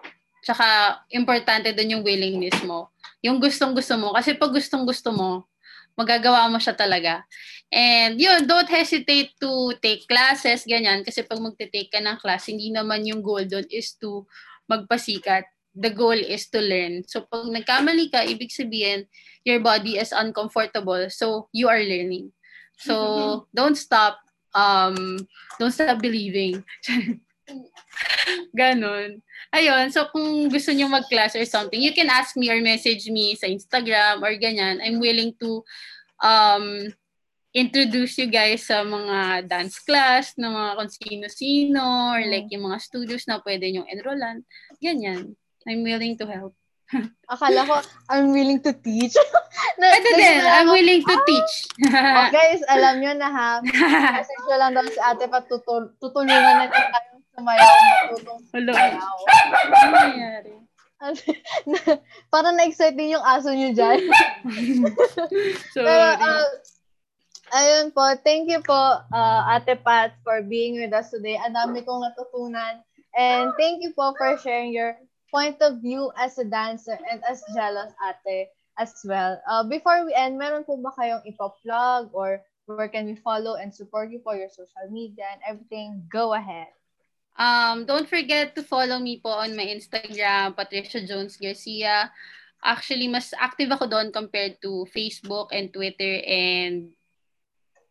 Tsaka, 0.41 0.97
importante 1.11 1.75
dun 1.75 1.99
yung 1.99 2.03
willingness 2.07 2.55
mo. 2.63 2.89
Yung 3.21 3.37
gustong-gusto 3.37 3.99
mo. 3.99 4.15
Kasi 4.15 4.33
pag 4.33 4.55
gustong-gusto 4.55 5.11
mo, 5.13 5.45
magagawa 6.01 6.49
mo 6.49 6.57
siya 6.57 6.73
talaga. 6.73 7.21
And 7.71 8.19
yun, 8.19 8.43
don't 8.49 8.67
hesitate 8.67 9.31
to 9.39 9.71
take 9.79 10.03
classes, 10.03 10.67
ganyan. 10.67 11.07
Kasi 11.07 11.23
pag 11.23 11.39
magte-take 11.39 11.87
ka 11.87 12.03
ng 12.03 12.19
class, 12.19 12.51
hindi 12.51 12.67
naman 12.67 13.07
yung 13.07 13.23
goal 13.23 13.47
doon 13.47 13.63
is 13.71 13.95
to 14.03 14.27
magpasikat. 14.67 15.47
The 15.71 15.95
goal 15.95 16.19
is 16.19 16.51
to 16.51 16.59
learn. 16.59 17.07
So 17.07 17.23
pag 17.31 17.47
nagkamali 17.47 18.11
ka, 18.11 18.27
ibig 18.27 18.51
sabihin, 18.51 19.07
your 19.47 19.63
body 19.63 19.95
is 19.95 20.11
uncomfortable. 20.11 21.07
So 21.07 21.47
you 21.55 21.71
are 21.71 21.79
learning. 21.79 22.35
So 22.75 23.47
don't 23.55 23.79
stop. 23.79 24.19
Um, 24.51 25.23
don't 25.55 25.71
stop 25.71 26.03
believing. 26.03 26.67
Ganon. 28.57 29.21
Ayun, 29.51 29.91
so 29.91 30.07
kung 30.15 30.47
gusto 30.47 30.71
niyo 30.71 30.87
mag-class 30.87 31.35
or 31.35 31.43
something, 31.43 31.81
you 31.81 31.91
can 31.91 32.07
ask 32.07 32.39
me 32.39 32.47
or 32.47 32.59
message 32.63 33.09
me 33.11 33.35
sa 33.35 33.51
Instagram 33.51 34.23
or 34.23 34.31
ganyan. 34.39 34.79
I'm 34.79 34.99
willing 35.03 35.35
to 35.43 35.63
um, 36.23 36.87
introduce 37.51 38.15
you 38.15 38.31
guys 38.31 38.63
sa 38.63 38.87
mga 38.87 39.47
dance 39.51 39.83
class, 39.83 40.39
na 40.39 40.47
mga 40.47 40.71
kung 40.79 40.91
sino-sino, 40.91 41.83
or 42.15 42.23
like 42.31 42.47
yung 42.47 42.71
mga 42.71 42.79
studios 42.79 43.27
na 43.27 43.43
pwede 43.43 43.67
niyong 43.67 43.91
enrollan. 43.91 44.47
Ganyan. 44.79 45.35
I'm 45.67 45.83
willing 45.83 46.15
to 46.17 46.25
help. 46.25 46.55
Akala 47.31 47.63
ko, 47.67 47.75
I'm 48.11 48.35
willing 48.35 48.59
to 48.63 48.71
teach. 48.75 49.15
na, 49.79 49.85
Pwede 49.95 50.09
din. 50.15 50.43
I'm 50.43 50.69
willing 50.71 51.03
to 51.03 51.15
teach. 51.27 51.53
Oh, 51.87 52.27
guys, 52.31 52.63
alam 52.67 52.99
nyo 52.99 53.11
na 53.15 53.29
ha. 53.31 53.51
Message 53.63 54.43
nyo 54.47 54.57
lang 54.59 54.71
daw 54.75 54.83
si 54.87 54.99
ate 54.99 55.25
pa 55.27 55.39
tutul- 55.43 55.95
tutulungan 55.99 56.67
natin 56.67 57.10
sumayaw. 57.35 57.75
Matutong 58.11 58.41
Hello. 58.51 58.73
sumayaw. 58.73 59.17
Ano 59.27 59.95
nangyari? 59.95 60.53
Parang 62.33 62.53
na-excite 62.53 62.93
din 62.93 63.17
yung 63.17 63.25
aso 63.25 63.49
nyo 63.49 63.73
dyan. 63.73 63.99
So, 65.73 65.81
Pero, 65.81 66.05
uh, 66.19 66.45
ayun 67.55 67.89
po. 67.95 68.05
Thank 68.21 68.51
you 68.51 68.61
po, 68.61 69.01
uh, 69.09 69.41
Ate 69.49 69.79
Pat, 69.79 70.13
for 70.21 70.43
being 70.45 70.77
with 70.77 70.93
us 70.93 71.09
today. 71.09 71.39
Ang 71.41 71.57
dami 71.57 71.81
kong 71.81 72.05
natutunan. 72.05 72.83
And 73.17 73.51
thank 73.59 73.83
you 73.83 73.91
po 73.91 74.15
for 74.15 74.37
sharing 74.39 74.71
your 74.71 74.95
point 75.31 75.59
of 75.63 75.79
view 75.79 76.11
as 76.19 76.37
a 76.37 76.45
dancer 76.47 76.99
and 77.09 77.23
as 77.27 77.43
jealous 77.55 77.91
ate 78.03 78.51
as 78.79 78.95
well. 79.03 79.39
Uh, 79.47 79.63
before 79.63 80.03
we 80.05 80.15
end, 80.15 80.39
meron 80.39 80.63
po 80.63 80.79
ba 80.79 80.91
kayong 80.95 81.23
ipa-plug 81.27 82.11
or 82.15 82.39
where 82.67 82.87
can 82.87 83.07
we 83.07 83.19
follow 83.19 83.59
and 83.59 83.75
support 83.75 84.11
you 84.11 84.19
for 84.23 84.35
your 84.35 84.47
social 84.47 84.87
media 84.87 85.27
and 85.31 85.41
everything? 85.43 86.03
Go 86.07 86.35
ahead. 86.35 86.71
Um, 87.39 87.85
don't 87.85 88.07
forget 88.07 88.55
to 88.55 88.63
follow 88.63 88.99
me 88.99 89.19
po 89.23 89.29
on 89.29 89.55
my 89.55 89.65
Instagram, 89.65 90.55
Patricia 90.55 91.01
Jones 91.05 91.37
Garcia. 91.37 92.11
Actually, 92.61 93.07
mas 93.07 93.33
active 93.39 93.73
ako 93.73 93.89
doon 93.89 94.13
compared 94.13 94.59
to 94.61 94.85
Facebook 94.93 95.49
and 95.49 95.73
Twitter 95.73 96.21
and 96.27 96.93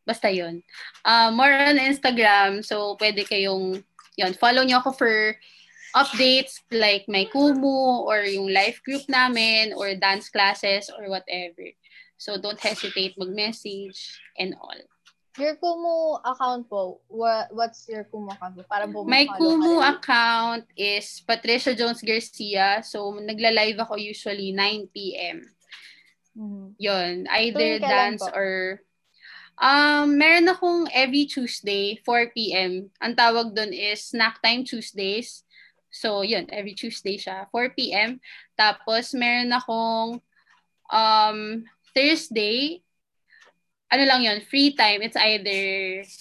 basta 0.06 0.30
yon. 0.30 0.62
Uh, 1.02 1.30
more 1.34 1.50
on 1.50 1.78
Instagram, 1.78 2.62
so 2.62 2.94
pwede 3.02 3.26
kayong, 3.26 3.82
yon 4.14 4.32
follow 4.38 4.62
nyo 4.62 4.78
ako 4.78 4.94
for 4.94 5.14
updates 5.94 6.62
like 6.70 7.06
my 7.10 7.26
Kumu 7.26 8.06
or 8.06 8.22
yung 8.22 8.54
life 8.54 8.78
group 8.86 9.02
namin 9.10 9.74
or 9.74 9.90
dance 9.98 10.30
classes 10.30 10.90
or 10.90 11.10
whatever. 11.10 11.66
So 12.20 12.38
don't 12.38 12.60
hesitate 12.60 13.18
mag-message 13.18 14.20
and 14.38 14.54
all. 14.60 14.78
Your 15.38 15.54
Kumu 15.62 16.18
account 16.26 16.66
po, 16.66 17.00
what, 17.06 17.54
what's 17.54 17.86
your 17.86 18.02
Kumu 18.10 18.34
account 18.34 18.58
po? 18.58 18.64
Para 18.66 18.90
po 18.90 19.06
My 19.06 19.30
Kumu 19.30 19.78
kayo. 19.78 19.94
account 19.94 20.64
is 20.74 21.22
Patricia 21.22 21.70
Jones 21.70 22.02
Garcia. 22.02 22.82
So, 22.82 23.14
nagla-live 23.14 23.78
ako 23.78 23.94
usually 23.94 24.50
9 24.50 24.90
p.m. 24.90 25.46
Mhm. 26.34 26.74
Yun. 26.78 27.14
Either 27.30 27.78
kailan 27.78 27.86
dance 27.86 28.24
po? 28.26 28.34
or... 28.34 28.50
Um, 29.60 30.16
meron 30.16 30.48
akong 30.48 30.88
every 30.88 31.28
Tuesday, 31.28 32.00
4 32.02 32.32
p.m. 32.32 32.88
Ang 32.96 33.12
tawag 33.12 33.52
doon 33.52 33.76
is 33.76 34.08
Snack 34.08 34.40
Time 34.40 34.64
Tuesdays. 34.64 35.44
So, 35.92 36.24
yun. 36.24 36.48
Every 36.48 36.72
Tuesday 36.72 37.20
siya. 37.20 37.44
4 37.52 37.76
p.m. 37.76 38.18
Tapos, 38.56 39.12
meron 39.12 39.52
akong 39.52 40.18
um, 40.88 41.38
Thursday, 41.92 42.80
ano 43.90 44.02
lang 44.06 44.22
yun, 44.22 44.38
free 44.46 44.72
time. 44.72 45.02
It's 45.02 45.18
either 45.18 45.60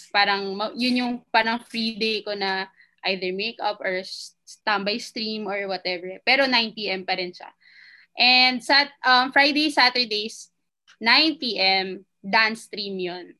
parang, 0.10 0.58
yun 0.74 1.00
yung 1.00 1.14
parang 1.30 1.62
free 1.62 1.96
day 1.96 2.26
ko 2.26 2.34
na 2.34 2.66
either 3.06 3.32
makeup 3.32 3.78
or 3.80 4.02
standby 4.44 4.98
stream 4.98 5.46
or 5.46 5.70
whatever. 5.70 6.18
Pero 6.26 6.50
9 6.50 6.76
p.m. 6.76 7.06
pa 7.06 7.16
rin 7.16 7.32
siya. 7.32 7.54
And 8.18 8.60
sat 8.60 8.90
um, 9.06 9.32
Friday, 9.32 9.70
Saturdays, 9.70 10.50
9 11.00 11.40
p.m. 11.40 12.04
dance 12.20 12.68
stream 12.68 13.00
yun. 13.00 13.38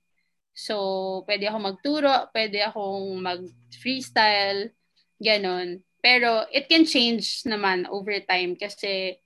So, 0.54 1.26
pwede 1.26 1.50
ako 1.50 1.58
magturo, 1.60 2.14
pwede 2.32 2.64
akong 2.64 3.20
mag-freestyle, 3.20 4.72
ganon. 5.18 5.84
Pero 6.00 6.48
it 6.54 6.72
can 6.72 6.88
change 6.88 7.44
naman 7.44 7.84
over 7.92 8.16
time 8.24 8.56
kasi 8.56 9.20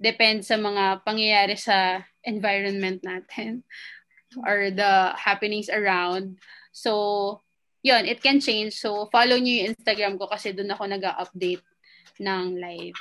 depends 0.00 0.48
sa 0.48 0.56
mga 0.56 1.04
pangyayari 1.04 1.58
sa 1.58 2.00
environment 2.24 3.02
natin 3.02 3.66
or 4.36 4.70
the 4.70 5.14
happenings 5.16 5.68
around. 5.72 6.36
So, 6.72 7.40
yun, 7.82 8.04
it 8.04 8.20
can 8.22 8.40
change. 8.40 8.76
So, 8.76 9.08
follow 9.08 9.38
nyo 9.38 9.52
yung 9.64 9.68
Instagram 9.74 10.18
ko 10.18 10.28
kasi 10.28 10.52
doon 10.52 10.70
ako 10.74 10.84
nag-update 10.90 11.64
ng 12.20 12.58
live. 12.58 12.98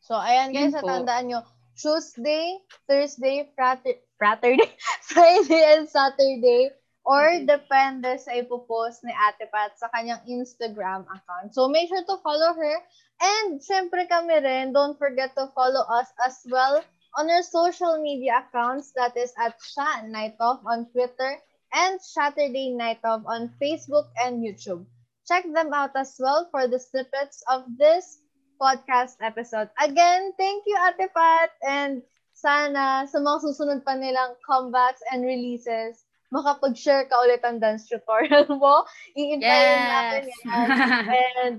So, 0.00 0.16
ayan 0.16 0.54
guys, 0.56 0.72
Yun 0.72 0.80
po. 0.80 0.88
natandaan 0.88 1.24
nyo, 1.28 1.40
Tuesday, 1.76 2.58
Thursday, 2.88 3.50
Frater- 3.52 4.02
Friday, 4.16 4.56
Friday, 5.12 5.62
and 5.76 5.84
Saturday, 5.86 6.72
or 7.04 7.44
depende 7.44 8.16
sa 8.16 8.34
ipopost 8.34 9.04
ni 9.04 9.12
Ate 9.12 9.46
Pat 9.52 9.76
sa 9.76 9.92
kanyang 9.92 10.24
Instagram 10.26 11.04
account. 11.12 11.52
So, 11.52 11.68
make 11.68 11.92
sure 11.92 12.02
to 12.02 12.16
follow 12.24 12.56
her. 12.56 12.76
And, 13.18 13.58
syempre 13.58 14.06
kami 14.06 14.38
rin, 14.40 14.70
don't 14.72 14.96
forget 14.96 15.34
to 15.34 15.50
follow 15.52 15.82
us 15.90 16.08
as 16.22 16.40
well 16.46 16.80
on 17.16 17.30
our 17.30 17.42
social 17.42 18.00
media 18.02 18.44
accounts. 18.44 18.92
That 18.96 19.16
is 19.16 19.32
at 19.38 19.54
Sha 19.62 20.02
Night 20.06 20.36
Off 20.40 20.60
on 20.66 20.86
Twitter 20.92 21.38
and 21.72 22.00
Saturday 22.00 22.70
Night 22.72 23.00
Off 23.04 23.22
on 23.26 23.52
Facebook 23.60 24.08
and 24.22 24.42
YouTube. 24.44 24.84
Check 25.26 25.44
them 25.52 25.72
out 25.72 25.92
as 25.96 26.16
well 26.18 26.48
for 26.50 26.66
the 26.68 26.78
snippets 26.80 27.42
of 27.48 27.64
this 27.78 28.20
podcast 28.60 29.16
episode. 29.20 29.68
Again, 29.80 30.32
thank 30.38 30.64
you, 30.66 30.76
Ate 30.80 31.08
Pat. 31.12 31.50
And 31.62 32.02
sana 32.32 33.04
sa 33.06 33.18
mga 33.20 33.38
susunod 33.44 33.84
pa 33.84 33.94
nilang 33.98 34.34
comebacks 34.46 35.02
and 35.12 35.22
releases, 35.22 36.02
makapag-share 36.32 37.06
ka 37.06 37.16
ulit 37.24 37.42
ang 37.44 37.60
dance 37.60 37.86
tutorial 37.86 38.48
mo. 38.62 38.84
Iintayin 39.16 39.80
natin 39.84 40.22
Yes! 40.26 40.38
yan. 40.44 40.70
And 41.44 41.56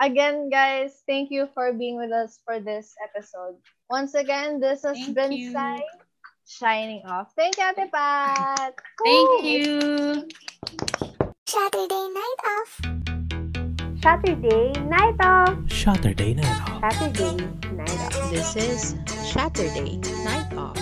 again, 0.00 0.48
guys, 0.50 1.02
thank 1.06 1.30
you 1.30 1.48
for 1.54 1.72
being 1.72 1.96
with 1.98 2.12
us 2.12 2.40
for 2.44 2.60
this 2.60 2.94
episode. 3.02 3.58
Once 3.92 4.14
again, 4.14 4.58
this 4.58 4.84
has 4.84 4.96
Thank 4.96 5.14
been 5.14 5.32
you. 5.32 5.52
Sai 5.52 5.82
shining 6.48 7.02
off. 7.04 7.34
Thank 7.36 7.58
you, 7.58 7.64
Ate 7.76 7.92
Pat. 7.92 8.72
Thank 9.04 9.28
Woo! 9.28 9.46
you! 9.46 10.28
Saturday 11.46 12.08
night 12.08 12.40
off. 12.52 12.80
Saturday 14.02 14.72
night 14.88 15.16
off. 15.20 15.58
Saturday 15.70 16.32
night 16.32 16.70
off. 16.70 16.80
Saturday 16.90 17.36
night 17.68 18.16
off. 18.16 18.30
This 18.30 18.56
is 18.56 18.96
Saturday 19.30 19.98
Night 20.24 20.56
Off. 20.56 20.81